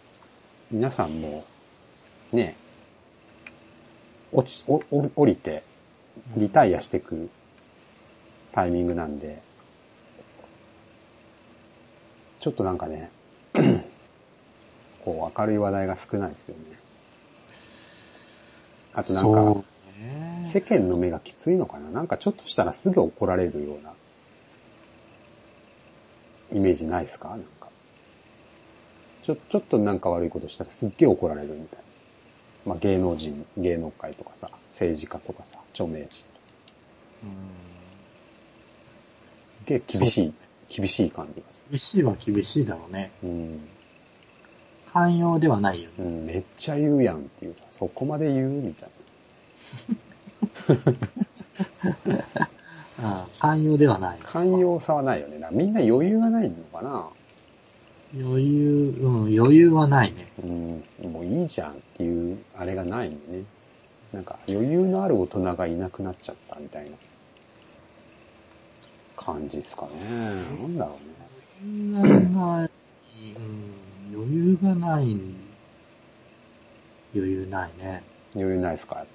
[0.71, 1.45] う、皆さんも、
[2.31, 2.55] ね、
[4.31, 5.63] 落ち、お、お降りて、
[6.35, 7.29] リタイアしてく
[8.51, 9.41] タイミングなんで、
[12.39, 13.11] ちょっとなんかね、
[15.05, 16.61] こう明るい話題が少ないですよね。
[18.93, 19.63] あとなんか、
[19.99, 20.43] ね。
[20.47, 21.89] 世間の目がきついのかな？
[21.89, 23.93] なんかちょっとしたらすぐ怒られるような
[26.51, 27.29] イメージないですか？
[27.29, 27.69] なんか。
[29.23, 31.85] ちょ、ちょっとなんか悪いことしたらすっげえ怒られるみたいな。
[32.65, 36.09] まあ芸能人、芸能界とかさ、政治家とかさ、著名人。
[39.47, 40.33] すっげえ厳しい、
[40.69, 43.11] 厳しい感じがす厳しいは厳しいだろうね。
[43.23, 43.29] る。
[43.29, 43.67] うん。
[44.93, 45.95] 寛容ではないよね。
[45.99, 48.49] うん、めっちゃ言うやんっていうか、そこまで言う？
[48.49, 48.89] みたい
[53.01, 54.19] ああ寛容ではない。
[54.19, 54.25] な。
[54.25, 55.39] 寛容さはないよね。
[55.39, 57.09] だからみんな余裕がないのかな
[58.17, 60.31] 余裕、うん、余裕はないね。
[60.43, 63.43] うん、もういいじゃんっていう、あれがないのね。
[64.13, 66.95] なんか余裕のある大人がいなくなっちゃったみたいな
[69.17, 69.91] 感じですかね。
[70.09, 71.15] なんだろうね。
[71.97, 72.69] 余裕がない、
[73.35, 75.19] うん、余裕がない、
[77.13, 78.03] 余裕ないね。
[78.33, 79.05] 余裕ないですか、やっ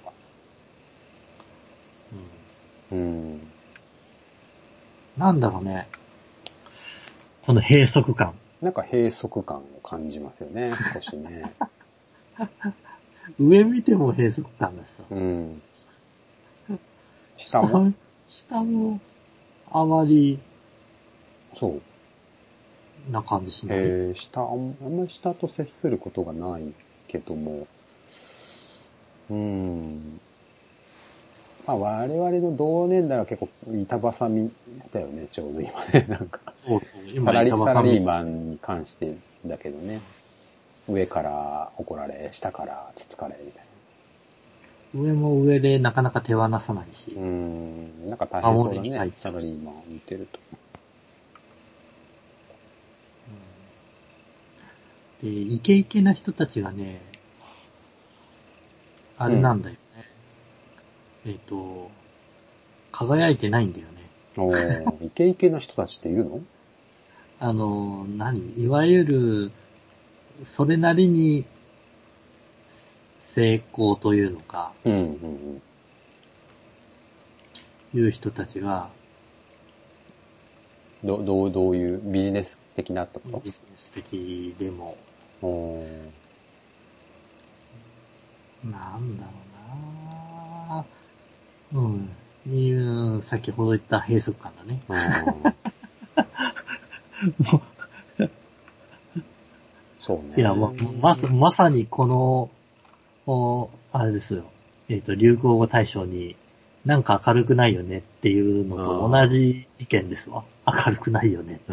[2.91, 3.01] うん、う
[3.35, 3.47] ん。
[5.17, 5.87] なんだろうね。
[7.45, 8.33] この閉塞感。
[8.61, 11.53] なんか閉塞感を感じますよね、少しね。
[13.39, 15.03] 上見ても閉塞感だしさ。
[15.09, 15.61] うん。
[17.37, 17.93] 下も？
[18.29, 18.99] 下も、
[19.71, 20.39] あまり
[21.59, 21.81] そう。
[23.11, 23.77] な感じしない。
[23.79, 26.73] えー、下、あんまり下と接することがない
[27.07, 27.67] けども、
[29.29, 30.21] うーん。
[31.67, 34.51] まあ我々の同年代は結構板挟み
[34.91, 36.05] だよね、ちょうど今ね。
[36.09, 39.99] なんか、そうそう今サラリサラリーマンに関してだけどね。
[40.89, 43.65] 上から怒られ、下からつつかれ、みたい
[44.93, 47.13] 上も上でなかなか手放さないし。
[47.15, 47.21] な。
[47.21, 48.09] うーん。
[48.09, 50.39] なんか大変そうだねサラリーマンを見てると。
[55.21, 56.99] で、イケイケな人たちがね、
[59.17, 59.80] あれなんだよね。
[61.25, 61.91] えっ、と、
[62.91, 64.09] 輝いてないんだよね。
[64.37, 66.41] おー、 イケイケな人たちっているの？
[67.39, 68.53] あの、何？
[68.61, 69.51] いわゆる、
[70.43, 71.45] それなりに、
[73.19, 75.61] 成功というのか、うん、うん、
[77.93, 78.89] いう人たちが、
[81.03, 81.07] うん。
[81.07, 84.97] ど、どう、どういうビジネス的なってこビジネス的でも、
[85.39, 86.11] とおー。
[88.71, 89.31] なんだろ
[90.69, 90.85] うな
[91.73, 92.09] うん。
[92.47, 94.79] いう、先ほど言った閉塞感だね。
[94.89, 94.97] うん
[99.97, 100.33] そうね。
[100.37, 102.49] いや、ま、まさ、まさにこの、
[103.27, 104.45] おあれですよ。
[104.89, 106.35] えっ、と、流行語大賞に、
[106.85, 110.43] なんか明るくないよねっていうのと同じ意見ですわ。
[110.65, 111.59] 明るくないよね。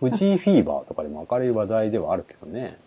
[0.00, 2.78] 藤井フィーバーとかでも明るい話題ではあるけどね。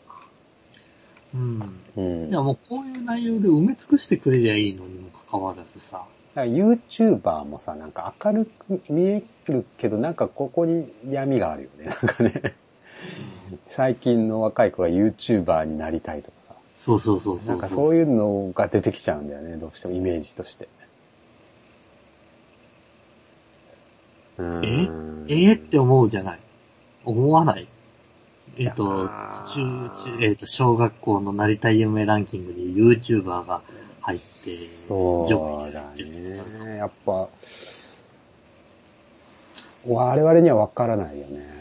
[1.37, 1.79] うん。
[1.97, 2.29] うん。
[2.29, 6.03] いや、もうこういう内容で埋め尽くしてくれりゃいいのにもかかわらずさ。
[6.35, 11.85] YouTuber もさ、なんか明るく見えるけど、なんかここに闇があるよね。
[11.89, 12.55] なんかね。
[13.69, 16.55] 最近の若い子が YouTuber になりたいとかさ。
[16.77, 17.47] そうそうそうそう。
[17.47, 20.67] なんかそういうのが出てきちゃうんだよね、どうしてもイメージとして。
[24.37, 25.51] うーんえ？
[25.51, 25.53] え？
[25.53, 26.39] って思うじゃない。
[27.03, 27.67] 思わない？
[28.59, 33.61] えっ、ー、中、中、えっ、と、小学校のなりたい夢ランキングに YouTuber が
[34.01, 36.77] 入って、そうだね。
[36.77, 37.29] やっぱ、
[39.85, 41.57] 我々にはわからないよね。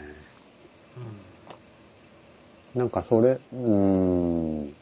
[2.75, 4.75] なんかそれ、うーん、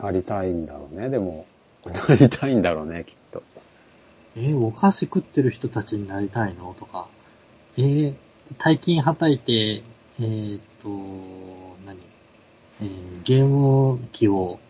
[0.00, 1.46] なりたいんだろうね、でも。
[2.08, 3.42] なりたいんだろうね、きっと。
[4.36, 6.74] えーお菓子食ってる人たちになりたいの？
[6.78, 7.08] とか、
[7.78, 8.14] えー
[8.58, 10.88] 大金はたいて、えーっと、
[11.84, 11.98] 何？
[12.82, 14.60] えーゲーム機を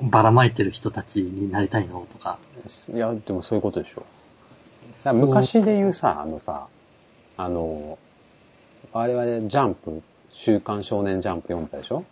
[0.00, 2.38] ばらまいてる人たちになりたいのとか。
[2.92, 4.04] いや、でもそういうことでしょ。
[5.14, 6.66] 昔で言うさ、あのさ、
[7.36, 7.98] あの、
[8.92, 10.02] あれはね、ジャンプ、
[10.32, 12.04] 週刊少年ジャンプ読んだでしょ？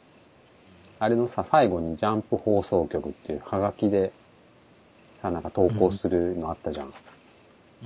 [0.98, 4.12] あれのさ、最後にジャンプ放送局っていうハガキで、
[5.20, 6.86] さ、なんか投稿するのあったじゃん。
[6.86, 6.92] うん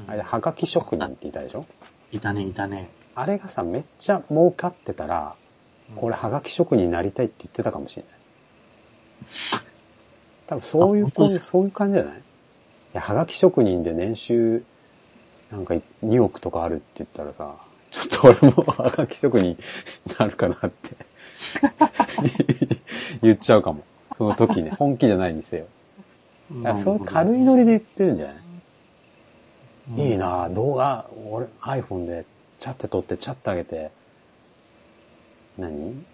[0.07, 1.67] あれ、ハガキ職人っていたでしょ？
[2.13, 2.91] いたね、いたね。
[3.15, 5.35] あれがさ、めっちゃ儲かってたら、
[5.97, 8.13] これハガキ職人になりたいって言ってたかもしれない。
[10.47, 12.19] 多分そういう感じ、そういう感じじゃない？
[12.19, 12.21] い
[12.95, 14.65] や、ハガキ職人で年収、
[15.51, 17.57] なんか2億とかあるって言ったらさ、
[17.91, 19.59] ちょっと俺もハガキ職人に
[20.19, 20.97] なるかなって。
[23.23, 23.85] 言っちゃうかも。
[24.17, 25.67] その時ね、本気じゃないにせよ。
[26.83, 28.37] そういう軽いノリで言ってるんじゃない？
[29.97, 32.25] いいなぁ動画、俺 iPhone で
[32.59, 33.91] チャって撮ってチャってあげて、
[35.59, 36.05] 何？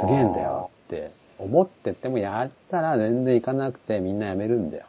[0.00, 4.84] すげえんだよって思っててもやったら全然いかなくてみんなやめるんだよ。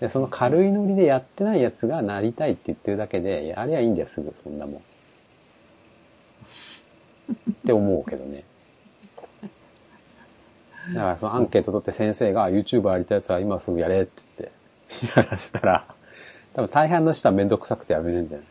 [0.00, 4.76] で、その軽いノリでやってないやつがなりたいって言ってるだけで、やりゃいいんだよ、すぐ、そんなもん。
[4.78, 4.80] っ
[7.64, 8.42] て思うけどね。
[10.94, 14.50] だからそのアンケート取って先生が YouTuber やりたいやつは今すぐやれって言っ
[15.14, 15.86] て、やらせたら、
[16.54, 18.44] 多分大半の人はめんどくさくてやめるんじゃな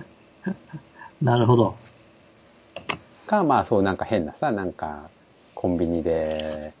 [0.00, 0.04] い？
[1.24, 1.74] なるほど。
[3.26, 5.10] か、まあそうなんか変なさ、なんか
[5.54, 6.72] コンビニで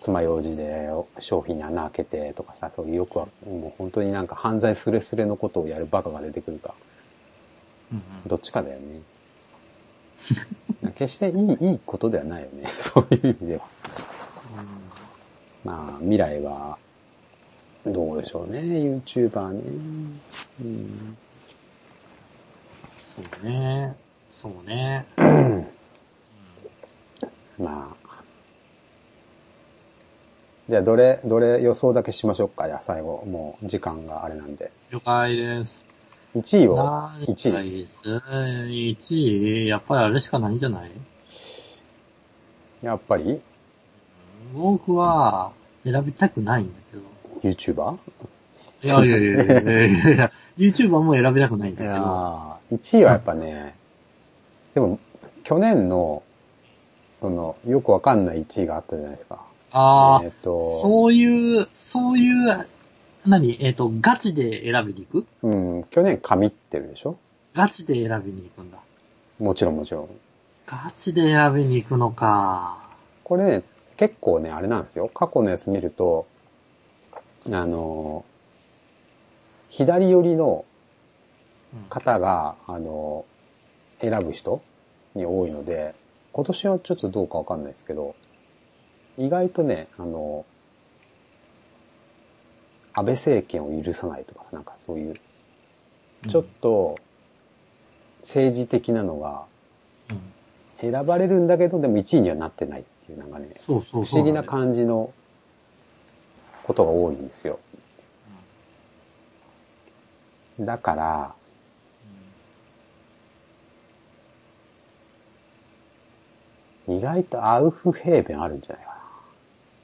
[0.00, 0.90] 爪楊枝で
[1.20, 6.74] 商品に穴開けてとかさ、そういうよくは、もう本当になんか犯罪スレスレのことをやるバカが出てくるか、
[7.92, 9.00] うんどっちかだよね。
[10.96, 12.66] 決していい、いいことではないよね。
[12.80, 13.64] そういう意味では。
[15.64, 16.76] まあ未来は、
[17.86, 18.60] どうでしょうね。
[18.60, 19.62] YouTuber ね。
[20.60, 21.16] うん
[23.16, 23.94] そうね。
[24.32, 25.06] そうね。
[27.58, 28.22] まあ。
[30.68, 32.66] じゃあ、どれ、どれ予想だけしましょうか。
[32.66, 33.22] じゃあ、最後。
[33.26, 34.72] もう、時間があれなんで。
[34.90, 35.84] 了解です。
[36.34, 37.68] 1位を、何1が位。
[37.68, 40.90] いいです1位、やっぱりあれしかないんじゃない？
[42.82, 43.40] やっぱり、
[44.54, 45.52] 僕は
[45.84, 47.13] 選びたくないんだけど。
[47.50, 47.98] YouTuber?
[48.82, 51.94] いやいやいやいやいやいやいや YouTuber も選びたくないんいだけど。
[51.94, 53.74] やー1位はやっぱね、
[54.74, 54.98] でも、
[55.42, 56.22] 去年の、
[57.20, 59.40] その、よくわかんない1位があったじゃないですか。
[59.72, 62.66] ああ、えっ、と、そういう、そういう、
[63.26, 63.56] 何？
[63.64, 65.26] えっ、と、ガチで選びに行く？
[65.42, 67.16] うん、去年神ってるでしょ？
[67.54, 68.78] ガチで選びに行くんだ。
[69.38, 70.08] もちろんもちろん。
[70.66, 72.78] ガチで選びに行くのか。
[73.22, 73.62] これね、
[73.96, 75.08] 結構ね、あれなんですよ。
[75.12, 76.26] 過去のやつ見ると、
[77.50, 78.24] あの、
[79.68, 80.64] 左寄りの
[81.74, 81.88] うん。
[81.88, 83.24] 方が、あの、
[84.00, 84.62] 選ぶ人
[85.14, 85.94] に多いので、
[86.32, 88.14] 今年はちょっとどうかわかんないですけど、
[89.18, 90.44] 意外とね、あの、
[92.94, 95.14] 安倍政権を許さないとか、なんかそういう、
[96.28, 96.94] ちょっと
[98.22, 99.44] 政治的なのが
[100.10, 100.90] うん。
[100.92, 103.54] 選ばれるんだけど、でも1位にはなってないっていう、なんかね。
[103.66, 105.12] 不思議な感じの
[106.64, 107.60] ことが多いんですよ。
[110.60, 111.34] だから、
[116.86, 118.96] 意外とアウフヘーベンあるんじゃないかな。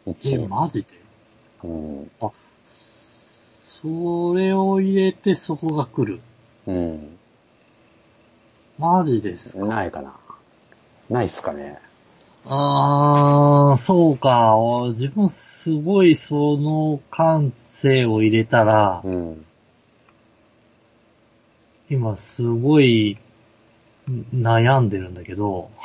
[0.08, 0.48] え、1位。
[0.48, 0.88] マジで？
[1.64, 2.10] うん。
[3.80, 6.20] それを入れてそこが来る。
[6.66, 7.18] うん。
[8.78, 9.66] マジですか？
[9.66, 10.14] ないかな。
[11.08, 11.78] ないっすかね。
[12.46, 14.56] あー、そうか。
[14.94, 19.44] 自分すごいその感性を入れたら、うん。
[21.90, 23.18] 今今すごい
[24.34, 25.70] 悩んでるんだけど、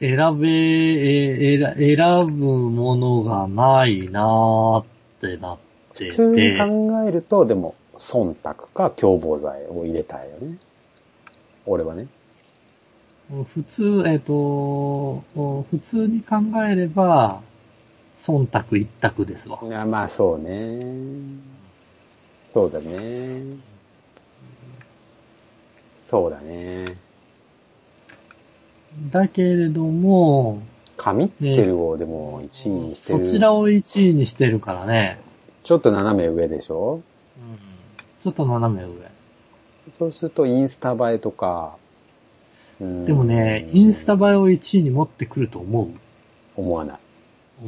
[0.00, 1.96] 選べ、え選選
[2.38, 4.84] ぶものがないなーっ
[5.20, 5.58] てなっ
[5.94, 10.58] て普通にて、考えると、でも、忖度か共謀罪を入れたいよね。
[11.66, 12.06] 俺はね。
[13.30, 15.22] 普通、えっ、と、
[15.70, 16.36] 普通に考
[16.68, 17.40] えれば、
[18.18, 19.66] 忖度一択ですわい。
[19.68, 20.80] や、まあそうね。
[22.52, 23.42] そうだね。
[26.08, 26.84] そうだね。
[29.10, 30.62] だけれども、
[30.98, 33.26] 神ってるをでも1位にしてる。
[33.26, 35.18] そちらを1位にしてるからね。
[35.64, 37.00] ちょっと斜め上でしょ？
[38.22, 38.92] ちょっと斜め上。
[39.98, 41.81] そうするとインスタ映えとか、うん
[42.82, 45.88] でもね、インスタ映えを1位に持ってくると思う
[46.56, 46.98] 思わない。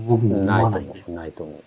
[0.06, 1.04] 僕も思ないと思わないんで。
[1.06, 1.10] う。
[1.12, 1.62] ないと思う。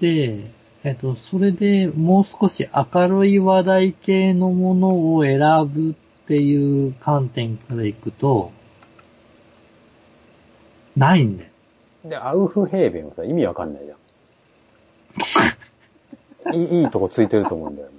[0.00, 0.50] で、
[0.82, 5.38] えっ、と、それでもう少し明るい話題系のものを選
[5.72, 5.94] ぶっ
[6.26, 8.50] ていう観点からいくと、
[10.96, 11.50] ないんだよ。
[12.04, 16.56] で、アウフヘーベンはさ、意味わかんないじゃん。
[16.58, 17.94] いいいいとこついてると思うんだよね。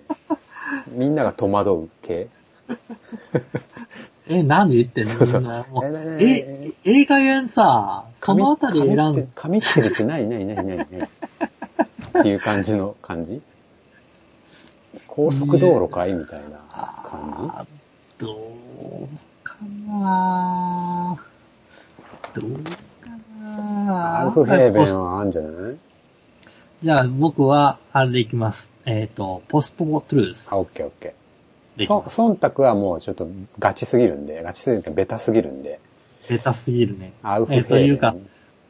[0.91, 2.27] みんなが戸惑う系？
[4.29, 5.11] え、何言ってんの？
[5.11, 5.41] そうそう。
[5.41, 5.85] みんなもう。
[5.85, 10.85] ええ、え、ええ加減さ、そのあたり選んで、紙ってるってないないないないない。
[10.85, 13.41] っていう感じの感じ？
[15.07, 16.57] 高速道路かいみたいな
[17.05, 17.65] 感あ
[18.17, 19.07] どう
[19.43, 19.55] か
[19.87, 21.17] な？
[22.33, 22.75] どうか
[23.05, 24.19] じな？
[24.21, 25.77] アウフヘーベンはあんじゃない？
[26.83, 28.71] じゃあ僕は、あれでいきます。
[28.85, 30.47] えっ、と、ポストトゥルース。
[30.51, 31.18] あ、オッケーオッケー。
[31.79, 32.15] でいきます。
[32.15, 33.27] そ忖度はもうちょっと
[33.57, 35.79] ガチすぎるんで、ガチすぎるってベタすぎるんで、
[36.29, 37.13] ベタすぎるね。
[37.23, 37.79] アウフヘーベン。
[37.79, 38.15] えというか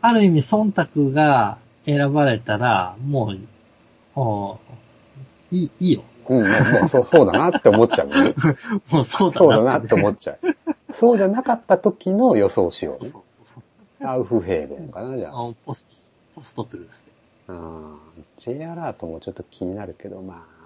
[0.02, 3.34] ある意味、忖度が選ばれたら、も
[4.16, 4.60] う、お
[5.52, 6.04] いい、いいよ。
[6.30, 8.36] うん、もうそう、そうだなって思っちゃうね。
[8.92, 9.38] もうそうだな。
[9.38, 10.40] そうだなって思っちゃう。
[10.92, 13.10] そうじゃなかった時の予想しようね。
[13.10, 13.64] そうそう
[14.00, 15.50] そうアウフヘーベンかな、じゃあ。
[15.50, 15.96] あポスト、
[16.36, 17.12] ポストトゥルースで。
[17.50, 17.98] うん。
[18.38, 20.59] J アラートもちょっと気になるけど、まあ。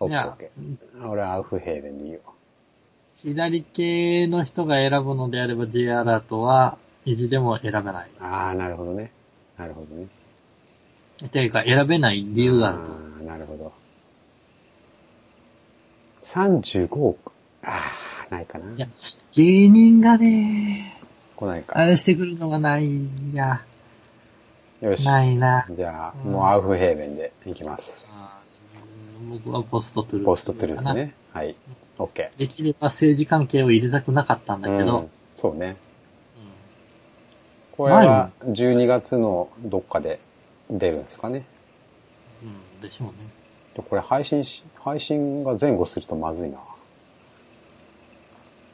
[0.00, 1.08] オッケーオッケー。
[1.08, 2.20] 俺はアウフヘーベンでいいよ。
[3.22, 8.10] 左系の人が選ぶのであれば J アラートは、意地でも選べない。
[8.20, 9.10] ああ、なるほどね。
[9.56, 10.06] なるほどね。
[11.32, 12.84] というか、選べない理由があると。
[12.84, 12.86] あ
[13.20, 13.72] あ、なるほど。
[16.22, 17.32] 35億。
[17.64, 17.90] あ
[18.30, 18.72] あ、ないかな。
[18.72, 18.86] いや、
[19.32, 21.00] 芸人がね、
[21.34, 21.76] 来ないか。
[21.78, 23.62] あれしてくるのがないんや。
[24.80, 25.04] よし。
[25.04, 25.66] ないな。
[25.68, 28.06] じゃあ、うんもうアウフヘーベンでいきます。
[28.12, 28.37] あー
[29.20, 30.26] 僕はポストトゥルース。
[30.26, 30.94] ポストトゥルース。
[30.94, 31.14] ね。
[31.32, 31.56] はい。
[31.98, 34.78] オッケできれば政治関係を入れたくなかったんだー。
[34.78, 35.66] けど、うんそうね。
[35.66, 35.76] うん
[37.72, 40.18] これは12月のどっかで
[40.68, 41.44] 出るんですかね。
[42.42, 42.46] う
[42.78, 43.14] ん、でしょうね。
[43.76, 46.58] でこれ配信し、配信が前後するとまずいな。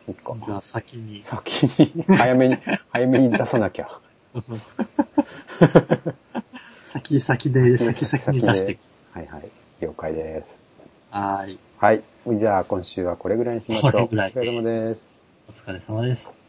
[0.08, 0.34] いっか。
[0.46, 1.22] じゃあ先に。
[1.22, 2.56] 先に、早めに、
[2.90, 4.00] 早めに出さなきゃ。
[6.84, 8.78] 先先で、先先に出して。
[9.12, 9.50] はいはい。
[9.80, 10.60] 了解です。
[11.10, 11.59] はーい。
[11.78, 12.02] はい。
[12.38, 13.92] じゃあ今週はこれぐらいにしましょう。
[13.92, 15.06] これぐらいお疲れ様です。
[15.48, 16.43] お疲れ様です。